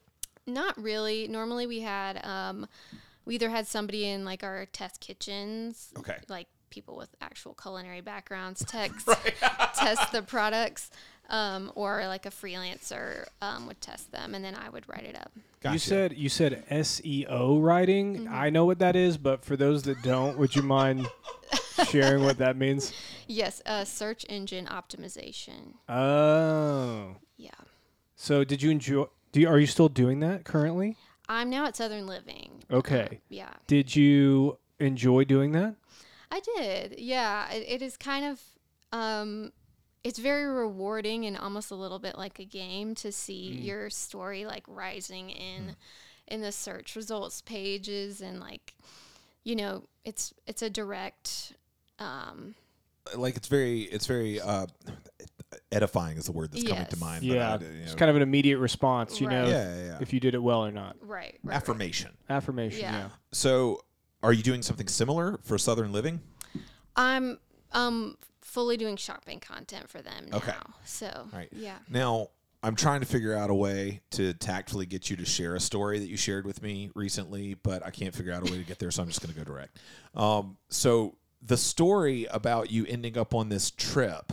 [0.46, 1.28] Not really.
[1.28, 2.66] Normally we had um,
[3.24, 6.16] we either had somebody in like our test kitchens, Okay.
[6.28, 9.08] like people with actual culinary backgrounds, text
[9.76, 10.90] test the products,
[11.30, 15.16] um, or like a freelancer um, would test them, and then I would write it
[15.16, 15.30] up.
[15.60, 15.72] Gotcha.
[15.74, 18.26] You said you said SEO writing.
[18.28, 21.06] I know what that is, but for those that don't, would you mind
[21.88, 22.92] sharing what that means?
[23.28, 25.74] Yes, uh, search engine optimization.
[25.88, 27.50] Oh, Yeah.
[28.16, 29.06] so did you enjoy?
[29.32, 30.96] Do you, are you still doing that currently?
[31.28, 32.62] I'm now at Southern Living.
[32.70, 33.20] Okay.
[33.28, 33.52] Yeah.
[33.66, 35.74] Did you enjoy doing that?
[36.30, 36.96] I did.
[36.98, 38.40] Yeah, it, it is kind of
[38.92, 39.52] um
[40.04, 44.44] it's very rewarding and almost a little bit like a game to see your story
[44.44, 45.76] like rising in
[46.28, 48.74] in the search results pages and like
[49.44, 51.54] you know, it's it's a direct
[51.98, 52.54] um
[53.16, 54.66] like it's very it's very uh
[55.70, 57.00] edifying is the word that's coming to Yes.
[57.00, 57.20] mind.
[57.26, 59.20] but Yeah, I- you it's know, kind of an immediate response.
[59.20, 59.50] You know, Right.
[59.50, 59.98] yeah, yeah, yeah.
[60.00, 60.96] if you did it well or not.
[61.00, 61.38] right, right.
[61.44, 61.56] right.
[61.56, 62.10] affirmation.
[62.28, 62.80] Affirmation.
[62.80, 62.98] Yeah.
[62.98, 63.08] Yeah.
[63.32, 63.80] So,
[64.22, 66.20] are you doing something similar for Southern Living?
[66.96, 67.38] I'm
[67.72, 70.36] um fully doing shopping content for them now.
[70.38, 70.52] Okay.
[70.84, 71.48] So, Right.
[71.52, 71.78] yeah.
[71.88, 72.28] Now,
[72.62, 75.98] I'm trying to figure out a way to tactfully get you to share a story
[75.98, 78.78] that you shared with me recently, but I can't figure out a way to get
[78.78, 79.78] there, so I'm just going to go direct.
[80.14, 84.32] Um, so, the story about you ending up on this trip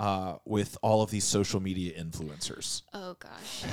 [0.00, 2.80] uh, with all of these social media influencers.
[2.94, 3.64] Oh gosh.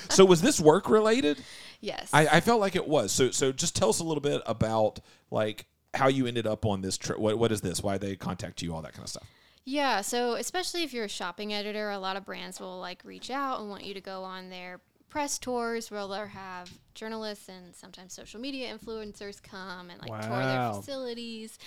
[0.08, 1.42] so, was this work related?
[1.82, 2.08] yes.
[2.10, 3.12] I, I felt like it was.
[3.12, 5.00] So, so just tell us a little bit about
[5.30, 7.18] like how you ended up on this trip.
[7.18, 7.82] What, what is this?
[7.82, 8.74] Why they contact you?
[8.74, 9.26] All that kind of stuff.
[9.66, 13.30] Yeah, so especially if you're a shopping editor, a lot of brands will like reach
[13.30, 17.74] out and want you to go on their press tours where they'll have journalists and
[17.74, 21.58] sometimes social media influencers come and like tour their facilities,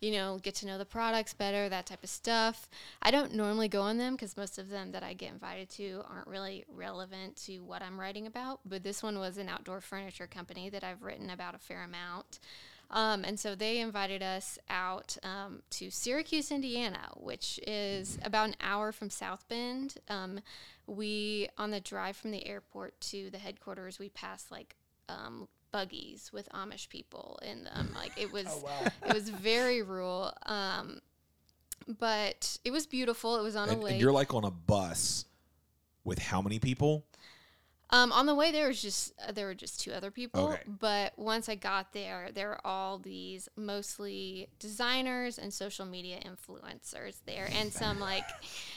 [0.00, 2.68] you know, get to know the products better, that type of stuff.
[3.02, 6.02] I don't normally go on them because most of them that I get invited to
[6.10, 8.60] aren't really relevant to what I'm writing about.
[8.64, 12.40] But this one was an outdoor furniture company that I've written about a fair amount.
[12.90, 18.56] Um, and so they invited us out um, to Syracuse, Indiana, which is about an
[18.60, 19.96] hour from South Bend.
[20.08, 20.40] Um,
[20.86, 24.76] we, on the drive from the airport to the headquarters, we passed like
[25.08, 27.90] um, buggies with Amish people in them.
[27.96, 28.46] Like it was,
[29.08, 30.32] it was very rural.
[30.46, 31.00] Um,
[31.88, 33.36] but it was beautiful.
[33.36, 35.24] It was on And, a and you're like on a bus
[36.04, 37.04] with how many people?
[37.90, 40.52] Um, on the way there was just uh, there were just two other people.
[40.52, 40.62] Okay.
[40.66, 47.16] But once I got there, there were all these mostly designers and social media influencers
[47.26, 48.24] there, and some like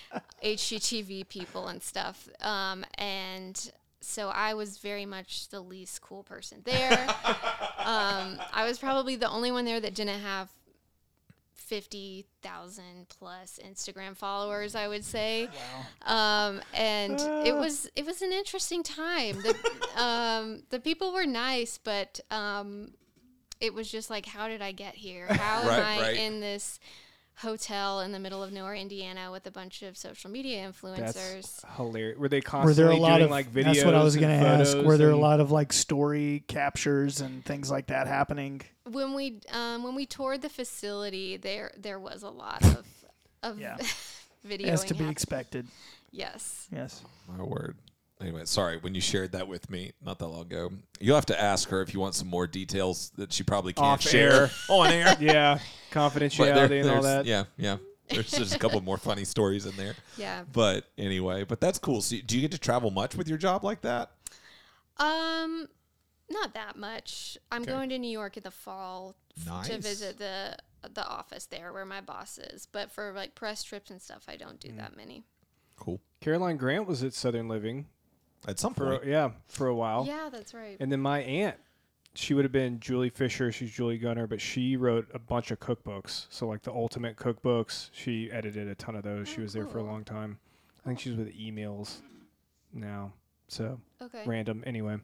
[0.43, 2.27] HGTV people and stuff.
[2.41, 3.71] Um, and
[4.01, 6.91] so I was very much the least cool person there.
[7.79, 10.49] um, I was probably the only one there that didn't have.
[11.55, 15.49] 50,000 plus Instagram followers, I would say.
[16.05, 19.41] Um, and it was it was an interesting time.
[19.41, 19.53] The
[20.01, 22.91] um, the people were nice, but um,
[23.59, 25.27] it was just like, how did I get here?
[25.27, 26.15] How am Right, I right.
[26.15, 26.79] in this
[27.37, 30.97] hotel in the middle of nowhere, Indiana, with a bunch of social media influencers?
[31.13, 32.17] That's hilarious.
[32.17, 33.63] Were they Were constantly there a lot doing of like videos?
[33.65, 34.77] That's what I was going to ask.
[34.77, 38.61] Were there a lot of like story captures and things like that happening?
[38.89, 42.85] when we um, when we toured the facility, there there was a lot of
[43.43, 43.77] of Yeah.
[44.47, 44.67] videoing.
[44.67, 45.67] As to be hap- expected.
[46.11, 46.67] yes.
[46.71, 47.01] Yes.
[47.27, 47.75] My word.
[48.19, 50.71] Anyway, sorry when you shared that with me not that long ago.
[50.99, 53.85] You'll have to ask her if you want some more details that she probably can't
[53.85, 54.49] Off share air.
[54.69, 55.15] on air.
[55.19, 55.59] Yeah,
[55.91, 57.25] confidentiality there- and all that.
[57.25, 57.77] Yeah, yeah.
[58.09, 59.93] There's just a couple more funny stories in there.
[60.17, 60.45] Yeah.
[60.51, 62.01] But anyway, but that's cool.
[62.01, 64.11] So, do you get to travel much with your job like that?
[64.97, 65.67] Um,
[66.29, 67.37] not that much.
[67.51, 67.71] I'm Okay.
[67.71, 69.15] going to New York in the fall
[69.47, 70.57] f- to visit the
[70.93, 72.65] the office there where my boss is.
[72.71, 74.77] But for like press trips and stuff, I don't do Mm.
[74.77, 75.23] that many.
[75.75, 75.99] Cool.
[76.21, 77.85] Caroline Grant was at Southern Living
[78.47, 79.05] At some for point.
[79.05, 80.05] yeah for a while.
[80.05, 80.77] Yeah, that's right.
[80.79, 81.55] And then my aunt,
[82.13, 83.51] she would have been Julie Fisher.
[83.51, 86.27] She's Julie Gunner, but she wrote a bunch of cookbooks.
[86.29, 89.27] So like the Ultimate Cookbooks, she edited a ton of those.
[89.27, 90.39] she Oh, was there for a long time.
[90.83, 91.97] I think she's with emails
[92.73, 93.13] now.
[93.47, 94.63] So Okay, random.
[94.65, 94.97] Anyway,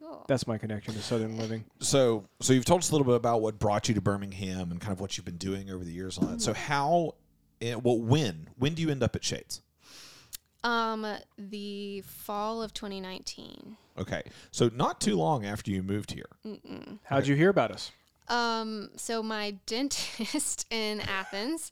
[0.00, 0.24] cool.
[0.28, 1.64] that's my connection to Southern Living.
[1.80, 4.80] So, so you've told us a little bit about what brought you to Birmingham and
[4.80, 6.40] kind of what you've been doing over the years on that.
[6.42, 7.14] So, how,
[7.60, 9.62] eh, well, when, when do you end up at Shades?
[10.68, 11.06] Um,
[11.38, 13.78] the fall of 2019.
[13.98, 16.28] Okay, so not too long after you moved here.
[16.46, 16.98] Mm-mm.
[17.04, 17.90] How'd you hear about us?
[18.28, 21.70] Um, so my dentist in Athens,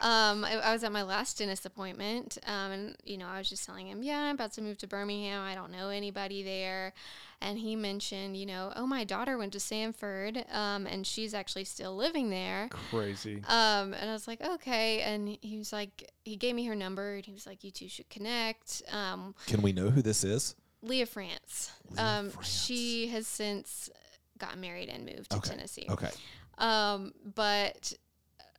[0.00, 3.48] um, I, I was at my last dentist appointment, um, and you know, I was
[3.48, 5.42] just telling him, yeah, I'm about to move to Birmingham.
[5.42, 6.94] I don't know anybody there,
[7.40, 11.64] and he mentioned, you know, oh, my daughter went to Samford, um, and she's actually
[11.64, 12.68] still living there.
[12.90, 13.42] Crazy.
[13.48, 17.14] Um, and I was like, okay, and he was like, he gave me her number,
[17.16, 18.82] and he was like, you two should connect.
[18.90, 20.54] Um, Can we know who this is?
[20.82, 21.72] Leah France.
[21.98, 23.90] um, she has since
[24.38, 25.50] gotten married and moved to Okay.
[25.50, 25.86] Tennessee.
[25.88, 26.10] Okay.
[26.58, 27.92] Um, but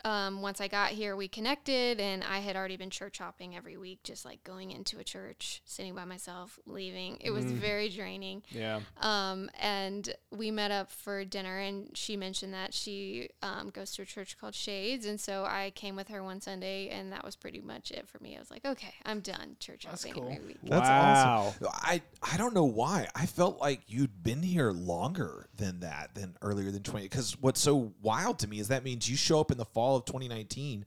[0.05, 3.77] um, once I got here, we connected, and I had already been church hopping every
[3.77, 7.17] week, just like going into a church, sitting by myself, leaving.
[7.19, 8.43] It was very draining.
[8.49, 8.79] Yeah.
[9.01, 14.03] Um, and we met up for dinner, and she mentioned that she um, goes to
[14.03, 17.35] a church called Shades, and so I came with her one Sunday, and that was
[17.35, 18.35] pretty much it for me.
[18.35, 20.31] I was like, okay, I'm done church That's hopping cool.
[20.31, 20.57] every week.
[20.63, 21.53] That's wow.
[21.61, 21.67] awesome.
[21.73, 23.07] I I don't know why.
[23.15, 27.05] I felt like you'd been here longer than that, than earlier than 20.
[27.05, 29.88] Because what's so wild to me is that means you show up in the fall
[29.95, 30.85] of 2019,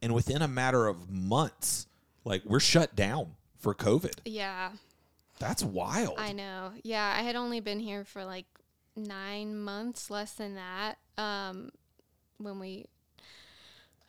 [0.00, 1.86] and within a matter of months,
[2.24, 4.18] like we're shut down for COVID.
[4.24, 4.70] Yeah,
[5.38, 6.14] That's wild.
[6.18, 6.72] I know.
[6.82, 8.46] Yeah, I had only been here for like
[8.96, 11.70] nine months, less than that, um,
[12.38, 12.86] when we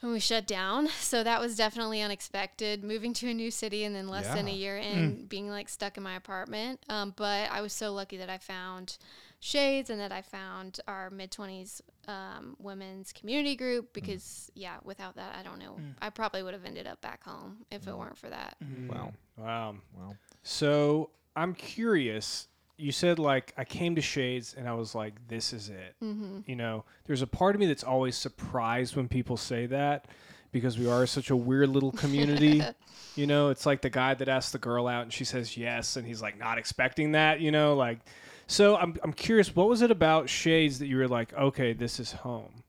[0.02, 0.90] when we shut down.
[1.00, 2.84] So that was definitely unexpected.
[2.84, 5.96] Moving to a new city and then less than a year in, being like stuck
[5.98, 6.82] in my apartment.
[6.90, 8.98] Um, but I was so lucky that I found
[9.46, 15.18] Shades and that I found our mid twenties um, women's community group because yeah, without
[15.18, 15.76] that, I don't know.
[16.02, 18.56] I probably would have ended up back home if it weren't for that.
[18.88, 19.12] Wow.
[19.36, 19.76] Wow.
[19.98, 20.16] Wow.
[20.44, 22.48] So I'm curious.
[22.78, 25.96] You said like I came to Shades and I was like, this is it.
[26.02, 26.40] Mm-hmm.
[26.46, 30.08] You know, there's a part of me that's always surprised when people say that
[30.54, 32.64] because we are such a weird little community.
[33.18, 35.98] you know, it's like the guy that asks the girl out and she says yes
[35.98, 37.42] and he's like not expecting that.
[37.42, 38.00] You know, like.
[38.54, 39.56] So I'm I'm curious.
[39.56, 42.64] What was it about Shades that you were like, okay, this is home?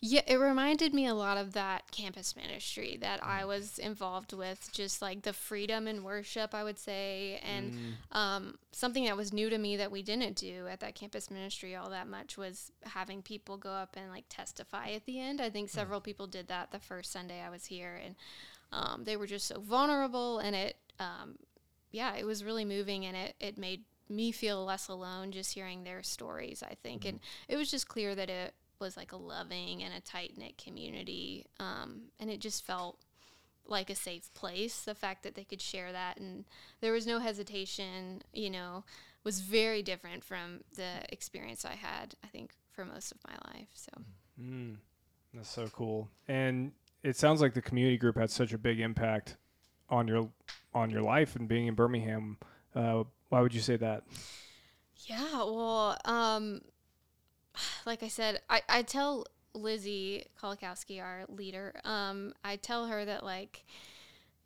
[0.00, 4.68] Yeah, it reminded me a lot of that campus ministry that I was involved with,
[4.70, 7.76] just like the freedom in worship, I would say, and
[8.12, 11.74] um, something that was new to me that we didn't do at that campus ministry
[11.74, 15.40] all that much was having people go up and like testify at the end.
[15.40, 18.14] I think several people did that the first Sunday I was here, and
[18.72, 21.38] um, they were just so vulnerable, and it, um,
[21.90, 25.84] yeah, it was really moving, and it it made me feel less alone just hearing
[25.84, 26.62] their stories.
[26.62, 30.00] I think, and it was just clear that it was like a loving and a
[30.00, 32.98] tight knit community, um, and it just felt
[33.66, 34.82] like a safe place.
[34.82, 36.44] The fact that they could share that and
[36.80, 38.84] there was no hesitation, you know,
[39.24, 42.14] was very different from the experience I had.
[42.24, 43.68] I think for most of my life.
[43.74, 43.92] So
[44.40, 44.76] Mm,
[45.34, 46.08] that's so cool.
[46.28, 46.72] And
[47.02, 49.36] it sounds like the community group had such a big impact
[49.88, 50.28] on your
[50.74, 52.38] on your life and being in Birmingham.
[52.74, 54.02] Uh, why would you say that?
[55.06, 56.60] Yeah, well, um,
[57.86, 63.24] like I said, I, I tell Lizzie Kolakowski, our leader, um, I tell her that
[63.24, 63.64] like,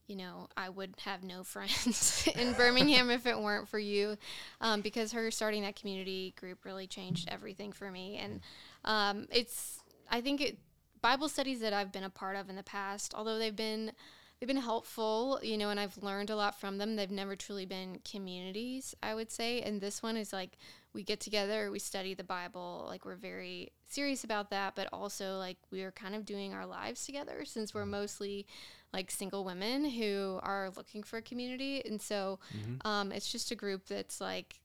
[0.06, 4.16] you know, I would have no friends in Birmingham if it weren't for you,
[4.60, 8.40] um, because her starting that community group really changed everything for me, and
[8.84, 10.58] um, it's I think it
[11.02, 13.90] Bible studies that I've been a part of in the past, although they've been
[14.38, 16.96] they've been helpful, you know, and I've learned a lot from them.
[16.96, 19.60] They've never truly been communities, I would say.
[19.62, 20.58] And this one is like
[20.92, 25.38] we get together, we study the Bible, like we're very serious about that, but also
[25.38, 28.46] like we are kind of doing our lives together since we're mostly
[28.92, 31.82] like single women who are looking for a community.
[31.84, 32.38] And so
[32.84, 34.60] um, it's just a group that's like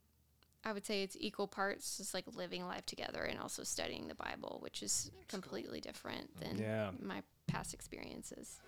[0.63, 4.15] I would say it's equal parts just like living life together and also studying the
[4.15, 6.91] Bible, which is completely different than Yeah.
[7.01, 8.59] my past experiences.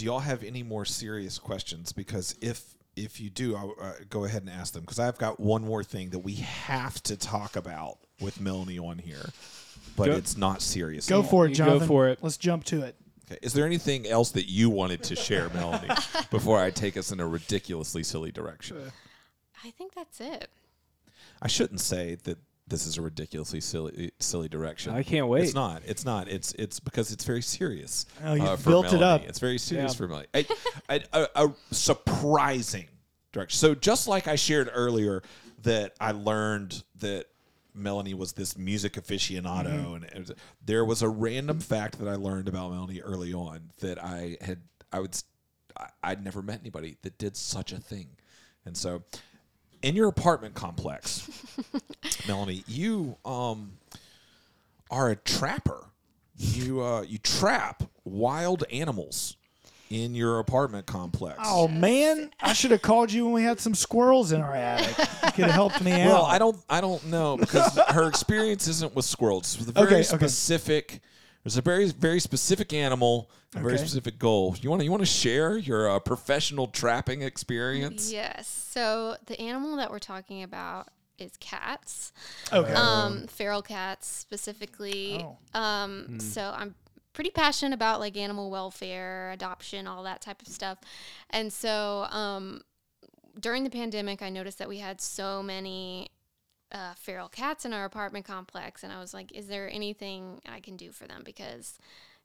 [0.00, 1.92] Do y'all have any more serious questions?
[1.92, 4.80] Because if if you do, I'll uh, go ahead and ask them.
[4.80, 8.96] Because I've got one more thing that we have to talk about with Melanie on
[8.96, 9.28] here,
[9.98, 11.06] but Go- it's not serious.
[11.06, 12.20] Go for it, You go for it.
[12.22, 12.96] Let's jump to it.
[13.30, 13.40] Okay.
[13.42, 15.90] Is there anything else that you wanted to share, Melanie,
[16.30, 18.78] before I take us in a ridiculously silly direction?
[19.62, 20.48] I think that's it.
[21.42, 22.38] I shouldn't say that
[22.70, 24.94] this is a ridiculously silly silly direction.
[24.94, 25.44] I can't wait.
[25.44, 25.82] It's not.
[25.86, 26.28] It's not.
[26.28, 28.06] It's it's because it's very serious.
[28.24, 29.22] Oh, you uh, for built it up.
[29.24, 29.96] It's very serious Yeah.
[29.98, 30.28] for Melanie.
[30.34, 30.46] A,
[30.88, 32.88] a, a, a surprising
[33.32, 33.58] direction.
[33.58, 35.22] So just like I shared earlier
[35.62, 37.26] that I learned that
[37.74, 39.94] Melanie was this music aficionado, Mm-hmm.
[39.94, 40.32] and it was,
[40.64, 44.60] there was a random fact that I learned about Melanie early on that I had
[44.92, 45.14] I would
[46.02, 48.08] I'd never met anybody that did such a thing,
[48.64, 49.02] and so
[49.82, 51.28] in your apartment complex,
[52.28, 53.72] Melanie, you um
[54.90, 55.84] are a trapper.
[56.36, 59.36] You uh you trap wild animals.
[59.90, 61.38] in your apartment complex.
[61.44, 64.96] Oh man, I should have called you when we had some squirrels in our attic.
[64.98, 66.06] You could have helped me out.
[66.06, 69.54] Well, I don't I don't know because her experience isn't with squirrels.
[69.54, 70.04] It's with a very Okay, okay.
[70.04, 71.00] specific
[71.44, 74.56] there's a very very specific animal, a very specific goal.
[74.60, 78.12] You want to you want to share your uh, professional trapping experience?
[78.12, 78.48] Yes.
[78.48, 80.88] So the animal that we're talking about
[81.18, 82.12] is cats.
[82.52, 82.72] Okay.
[82.72, 85.24] Um, feral cats specifically.
[85.54, 85.60] Oh.
[85.60, 86.74] Um, so I'm
[87.12, 90.78] pretty passionate about like animal welfare, adoption, all that type of stuff.
[91.30, 92.62] And so um,
[93.38, 96.10] during the pandemic, I noticed that we had so many
[96.72, 100.60] uh, feral cats in our apartment complex, and I was like, "Is there anything I
[100.60, 101.78] can do for them?" Because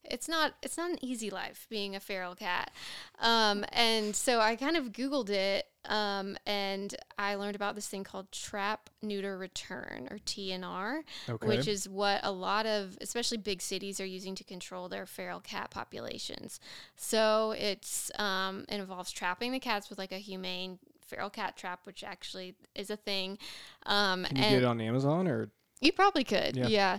[0.03, 2.71] it's not it's not an easy life being a feral cat.
[3.19, 8.03] Um, and so I kind of Googled it, um, and I learned about this thing
[8.03, 11.47] called trap, neuter, return, or TNR, Okay.
[11.47, 15.39] which is what a lot of, especially big cities, are using to control their feral
[15.39, 16.59] cat populations.
[16.95, 21.81] So it's um, it involves trapping the cats with like a humane feral cat trap,
[21.85, 23.37] which actually is a thing.
[23.85, 25.49] Um, Can you and get it on Amazon or?
[25.81, 26.67] you probably could, Yeah.
[26.67, 26.97] yeah.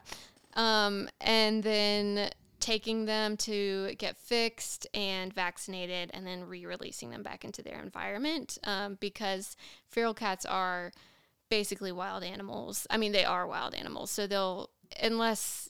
[0.55, 2.31] Um, and then
[2.61, 8.57] taking them to get fixed and vaccinated, and then re-releasing them back into their environment
[8.65, 9.57] um, because
[9.89, 10.93] feral cats are
[11.51, 12.87] basically wild animals.
[12.91, 14.71] I mean, they are wild animals, so they'll
[15.03, 15.69] unless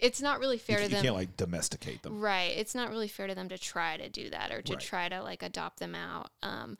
[0.00, 1.02] it's not really fair you, to you them.
[1.04, 2.20] can't like domesticate them.
[2.20, 2.52] Right.
[2.56, 4.80] It's not really fair to them to try to do that or to Right.
[4.80, 6.30] try to like adopt them out.
[6.42, 6.78] Um,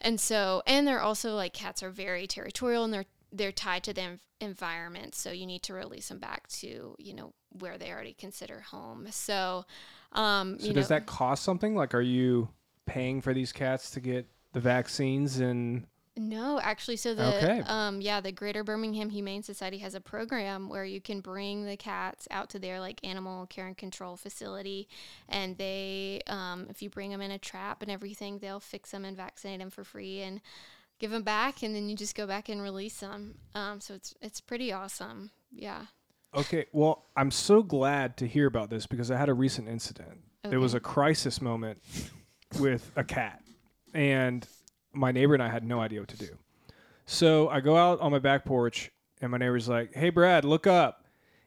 [0.00, 3.92] and so, and they're also like cats are very territorial and they're they're tied to
[3.92, 5.14] the env- environment.
[5.14, 9.08] So you need to release them back to you know where they already consider home.
[9.10, 9.64] So,
[10.12, 11.74] um, So does know, that cost something?
[11.74, 12.48] Like, are you
[12.86, 15.86] paying for these cats to get the vaccines and?
[16.18, 17.62] No, actually, so the Okay.
[17.66, 21.76] um yeah, the Greater Birmingham Humane Society has a program where you can bring the
[21.76, 24.88] cats out to their like animal care and control facility,
[25.28, 29.04] and they um if you bring them in a trap and everything, they'll fix them
[29.04, 30.40] and vaccinate them for free and
[30.98, 33.36] give them back, and then you just go back and release them.
[33.54, 35.30] Um, so it's it's pretty awesome.
[35.52, 35.86] Yeah.
[36.34, 40.20] Okay, well, I'm so glad to hear about this because I had a recent incident.
[40.42, 41.82] There was a crisis moment
[42.58, 43.42] with a cat,
[43.94, 44.46] and
[44.98, 46.36] my neighbor and I had no idea what to do.
[47.06, 48.90] So I go out on my back porch,
[49.20, 51.06] and my neighbor's like, "Hey, Brad, look up,"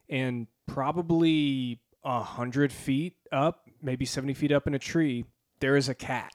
[0.09, 5.25] and probably a hundred feet up, maybe seventy feet up in a tree,
[5.59, 6.33] there is a cat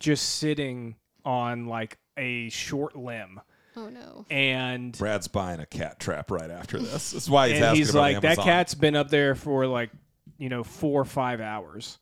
[0.00, 3.40] just sitting on like a short limb,
[3.76, 4.24] Oh no.
[4.30, 7.10] and Brad's buying a cat trap right after this.
[7.10, 9.90] That's why he's and asking he's about like, that cat's been up there for like,
[10.38, 11.98] you know, four or five hours.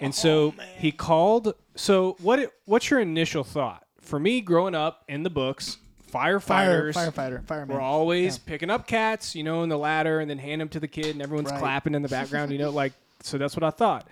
[0.00, 1.54] And so oh, he called.
[1.74, 2.38] So what?
[2.38, 3.84] it- What's your initial thought?
[4.00, 5.78] For me, growing up in the books,
[6.08, 7.76] Fire, firefighters firefighter, fireman.
[7.76, 10.80] were always picking up cats, you know, in the ladder, and then hand them to
[10.80, 11.58] the kid, and everyone's Right.
[11.60, 12.92] clapping in the background, you know, like.
[13.22, 14.06] So that's what I thought.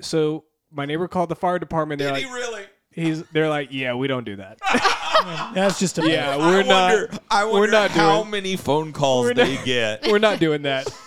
[0.00, 1.98] So my neighbor called the fire department.
[1.98, 2.62] They're Did like, he really?
[2.92, 3.22] he's.
[3.30, 4.58] They're like, yeah, we don't do that.
[5.54, 6.92] That's just a yeah, we're not.
[6.92, 10.02] wonder, I wonder we're not how doing- many phone calls they not- get.
[10.06, 10.86] we're not doing that.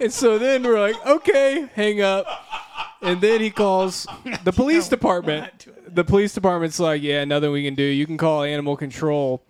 [0.00, 2.24] And so then we're like, okay, hang up.
[3.02, 4.06] And then he calls
[4.44, 5.66] the police department.
[5.88, 7.82] The police department's like, yeah, nothing we can do.
[7.82, 9.42] You can call animal control.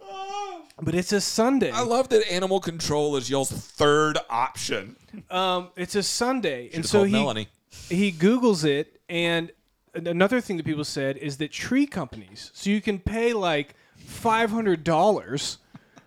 [0.82, 1.70] But it's a Sunday.
[1.70, 4.96] I love that animal control is y'all's third option.
[5.30, 7.48] Um, it's a Sunday, and Should've so he Melanie.
[7.90, 9.52] he Googles it, and
[9.94, 12.50] another thing that people said is that tree companies.
[12.54, 15.58] So you can pay like five hundred dollars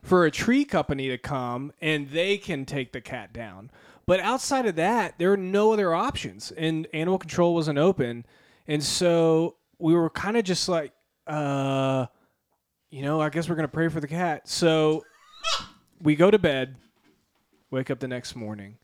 [0.01, 3.69] for a tree company to come, and they can take the cat down.
[4.05, 8.25] But outside of that, there are no other options, and animal control wasn't open,
[8.67, 10.91] and so we were kind of just like,
[11.25, 12.07] uh,
[12.89, 14.47] you know, I guess we're gonna pray for the cat.
[14.47, 15.05] So
[16.01, 16.75] we go to bed,
[17.71, 18.77] wake up the next morning,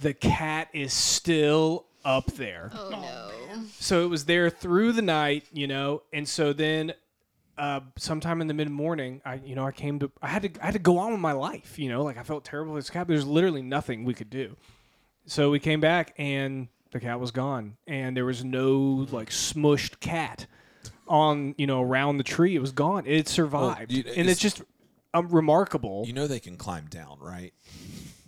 [0.00, 2.70] the cat is still up there.
[2.74, 3.64] Oh no.
[3.78, 6.92] So it was there through the night, you know, and so then
[7.58, 10.62] uh, sometime in the mid morning, I you know I came to I had to
[10.62, 12.78] I had to go on with my life, you know, like I felt terrible for
[12.78, 13.08] this cat.
[13.08, 14.56] There's literally nothing we could do.
[15.26, 20.00] So we came back and the cat was gone, and there was no like smushed
[20.00, 20.46] cat
[21.06, 22.54] on you know around the tree.
[22.54, 23.04] It was gone.
[23.06, 24.62] It survived, you- and it's- it's just
[25.14, 26.04] um, remarkable.
[26.06, 27.52] You know they can climb down, right?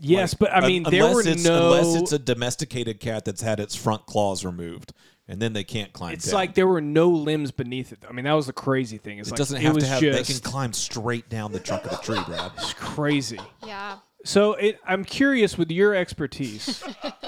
[0.01, 1.66] yes, but I Un- mean there were no.
[1.74, 4.93] unless it's a domesticated cat that's had its front claws removed,
[5.31, 6.35] and then they can't climb it's down.
[6.35, 8.01] like there were no limbs beneath it.
[8.09, 9.18] I mean, that was the crazy thing.
[9.18, 10.01] It's it like, doesn't it have was to have.
[10.01, 12.51] Just They can climb straight down the trunk of the tree, Brad.
[12.59, 13.39] it's crazy.
[13.66, 13.99] Yeah.
[14.24, 16.83] So it, I'm curious with your expertise,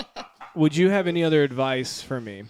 [0.55, 2.45] would you have any other advice for me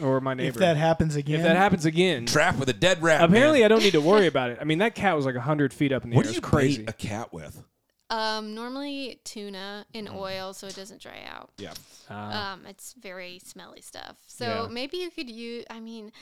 [0.00, 0.48] or my neighbor?
[0.48, 1.40] if that happens again.
[1.40, 3.22] If that happens again, Trap with a dead rat.
[3.22, 3.64] apparently man.
[3.66, 4.58] I don't need to worry about it.
[4.60, 6.32] I mean, that cat was like hundred feet up in the what air.
[6.32, 6.82] do It's you crazy.
[6.84, 7.62] bait a cat with?
[8.08, 10.16] Um, normally tuna in Mm-hmm.
[10.16, 11.50] oil so it doesn't dry out.
[11.58, 11.74] Yeah.
[12.08, 12.14] Uh,
[12.54, 14.16] Um, it's very smelly stuff.
[14.26, 14.68] So Yeah.
[14.70, 15.64] maybe you could use.
[15.68, 16.12] I mean,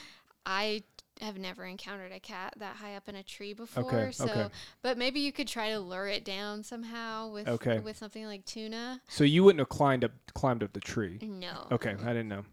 [0.47, 0.83] I
[1.21, 4.11] have never encountered a cat that high up in a tree before.
[4.13, 4.47] so, okay.
[4.83, 7.79] but maybe you could try to lure it down somehow with Okay.
[7.79, 9.01] with something like tuna.
[9.09, 11.19] so you wouldn't have climbed up climbed up the tree.
[11.23, 12.45] No, Okay, I didn't know.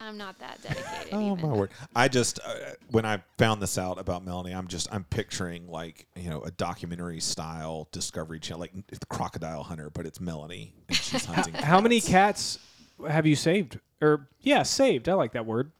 [0.00, 1.12] I'm not that dedicated.
[1.12, 1.48] Oh even.
[1.48, 1.70] my word!
[1.94, 2.54] I just uh,
[2.90, 6.50] when I found this out about Melanie, I'm just I'm picturing like you know a
[6.50, 11.54] documentary style Discovery Channel, like the Crocodile Hunter, but it's Melanie and she's hunting.
[11.54, 12.58] How many cats.
[12.98, 13.78] cats have you saved?
[14.00, 15.08] Or yeah, saved.
[15.08, 15.70] I like that word.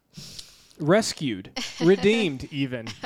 [0.78, 1.50] Rescued,
[1.80, 2.88] redeemed, even.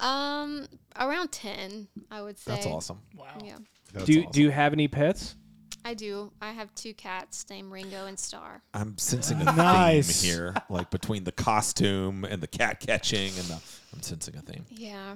[0.00, 0.66] Um,
[0.98, 2.52] around ten, I would say.
[2.52, 3.02] That's awesome.
[3.14, 3.26] Wow.
[3.44, 3.58] Yeah,
[3.92, 4.30] That's do awesome.
[4.32, 5.36] do you have any pets?
[5.84, 6.30] I do.
[6.40, 8.62] I have two cats named Ringo and Star.
[8.74, 10.20] I'm sensing a Nice.
[10.22, 13.60] theme here, like between the costume and the cat catching, and the
[13.94, 14.64] I'm sensing a theme.
[14.70, 15.14] Yeah.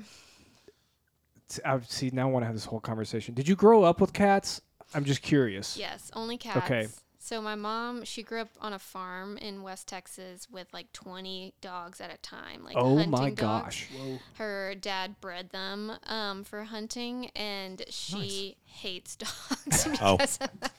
[1.48, 2.10] T- I see.
[2.12, 3.34] Now I want to have this whole conversation.
[3.34, 4.60] Did you grow up with cats?
[4.94, 5.76] I'm just curious.
[5.76, 6.58] Yes, only cats.
[6.64, 6.86] Okay.
[7.24, 11.54] So my mom, she grew up on a farm in West Texas with like 20
[11.62, 13.36] dogs at a time, like Oh hunting my dogs.
[13.36, 13.88] gosh.
[14.34, 20.16] Her dad bred them um, for hunting, and she hates dogs Oh.
[20.16, 20.72] of that.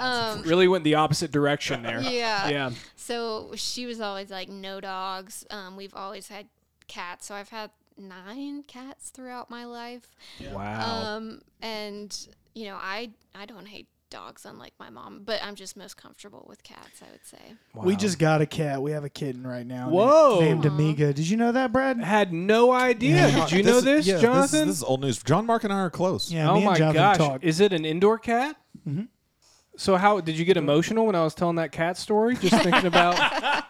[0.00, 2.00] Um, Really went the opposite direction there.
[2.02, 2.48] yeah.
[2.48, 2.70] Yeah.
[2.96, 5.46] So she was always like, no dogs.
[5.48, 6.46] Um, we've always had
[6.88, 7.26] cats.
[7.26, 10.08] So I've had nine cats throughout my life.
[10.50, 11.04] Wow.
[11.04, 15.76] Um, and you know, I I don't hate dogs unlike my mom, but I'm just
[15.76, 17.00] most comfortable with cats.
[17.02, 17.54] I would say.
[17.74, 18.82] We just got a cat.
[18.82, 19.88] We have a kitten right now.
[19.88, 20.38] Whoa.
[20.40, 21.12] Named Amiga.
[21.14, 21.98] Did you know that, Brad?
[21.98, 23.28] had no idea.
[23.28, 23.46] Yeah.
[23.46, 24.68] Did you know this, yeah, Jonathan?
[24.68, 25.22] This, is old news.
[25.22, 26.30] John Mark and I are close.
[26.30, 27.16] Yeah, oh my and gosh!
[27.16, 27.42] talked.
[27.44, 28.56] Is it an indoor cat?
[28.86, 29.08] Mhm.
[29.76, 32.36] So how did you get emotional when I was telling that cat story?
[32.36, 33.16] Just thinking about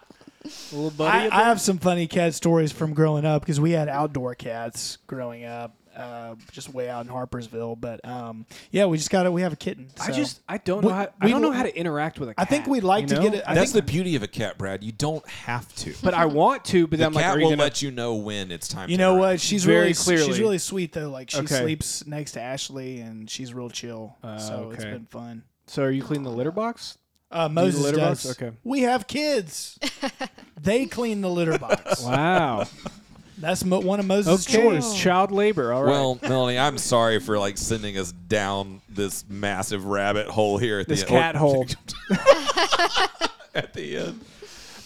[0.72, 1.30] little buddy.
[1.30, 4.98] I, I have some funny cat stories from growing up because we had outdoor cats
[5.06, 7.80] growing up, uh, just way out in Harpersville.
[7.80, 9.32] But um, yeah, we just got it.
[9.32, 9.88] We have a kitten.
[10.00, 12.32] I just I don't know We- how I don't know how to interact with a
[12.32, 12.46] I cat.
[12.46, 13.44] I think we'd like you to get it.
[13.46, 14.82] I That's think the beauty of a cat, Brad.
[14.82, 15.94] You don't have to.
[16.02, 16.86] but I want to.
[16.86, 17.62] But the then I'm like, cat are you will gonna?
[17.62, 18.88] let you know when it's time.
[18.90, 19.40] you to know what?
[19.40, 20.26] She's Very really clearly.
[20.26, 21.10] she's really sweet though.
[21.10, 21.60] Like she Okay.
[21.60, 24.16] sleeps next to Ashley and she's real chill.
[24.22, 25.42] Uh, so it's been fun.
[25.66, 26.98] so are you cleaning the litter box?
[27.30, 28.24] Uh, the Moses litter box?
[28.24, 28.32] does.
[28.42, 28.54] Okay.
[28.62, 29.78] We have kids.
[30.60, 32.02] they clean the litter box.
[32.02, 32.66] Wow.
[33.42, 34.62] That's mo- one of Moses' okay.
[34.62, 34.94] chores.
[34.94, 35.72] Child labor.
[35.72, 35.90] All right.
[35.90, 40.86] Well, Melanie, I'm sorry for like sending us down this massive rabbit hole here at
[40.86, 41.66] this the cat hole.
[43.54, 44.24] at the end.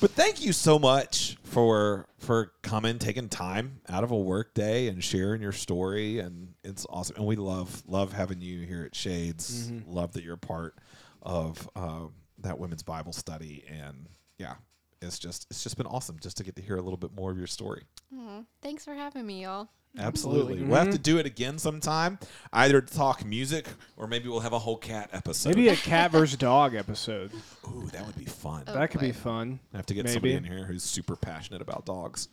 [0.00, 4.88] But thank you so much for for coming, taking time out of a work day
[4.88, 7.16] and sharing your story, and it's awesome.
[7.16, 9.68] And we love love having you here at Shades.
[9.68, 9.92] Mm-hmm.
[9.92, 10.76] Love that you're a part
[11.20, 12.06] of uh,
[12.38, 14.54] that women's Bible study, and yeah,
[15.02, 17.30] it's just it's just been awesome just to get to hear a little bit more
[17.30, 17.82] of your story.
[18.16, 19.68] Aw, thanks for having me, y'all.
[19.98, 20.56] Absolutely.
[20.58, 20.66] Mhm.
[20.68, 22.18] We'll have to do it again sometime,
[22.52, 23.66] either to talk music
[23.96, 25.50] or maybe we'll have a whole cat episode.
[25.56, 27.32] Maybe a cat versus dog episode.
[27.66, 28.64] Ooh, that would be fun.
[28.66, 29.58] Oh, that could be fun.
[29.72, 30.12] I have to get Maybe.
[30.14, 32.28] somebody in here who's super passionate about dogs.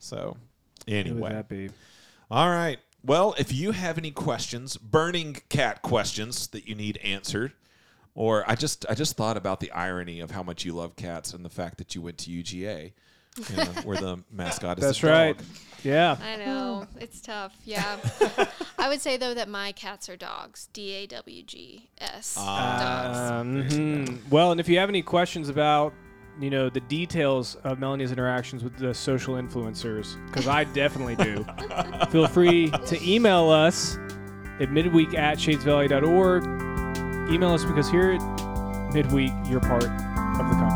[0.00, 0.36] So,
[0.88, 1.30] Who would anyway.
[1.32, 1.70] that be?
[2.28, 2.78] All right.
[3.04, 7.52] Well, if you have any questions, burning cat questions that you need answered,
[8.16, 11.32] or I just I just thought about the irony of how much you love cats
[11.32, 12.92] and the fact that you went to UGA,
[13.50, 15.10] you know, where the mascot is That's a dog.
[15.12, 15.36] right.
[15.84, 16.16] Yeah.
[16.20, 17.54] I know it's tough.
[17.64, 17.98] Yeah,
[18.78, 20.68] I would say though that my cats are dogs.
[20.72, 22.34] D A W G S.
[22.34, 23.18] dogs.
[23.18, 24.18] Um, mhm.
[24.30, 25.92] Well, and if you have any questions about,
[26.40, 31.44] you know, the details of Melanie's interactions with the social influencers, because I definitely do,
[32.10, 33.96] feel free to email us
[34.60, 36.85] at midweek at shadesvalley.org
[37.30, 40.75] email us because here at midweek, you're part of the conversation.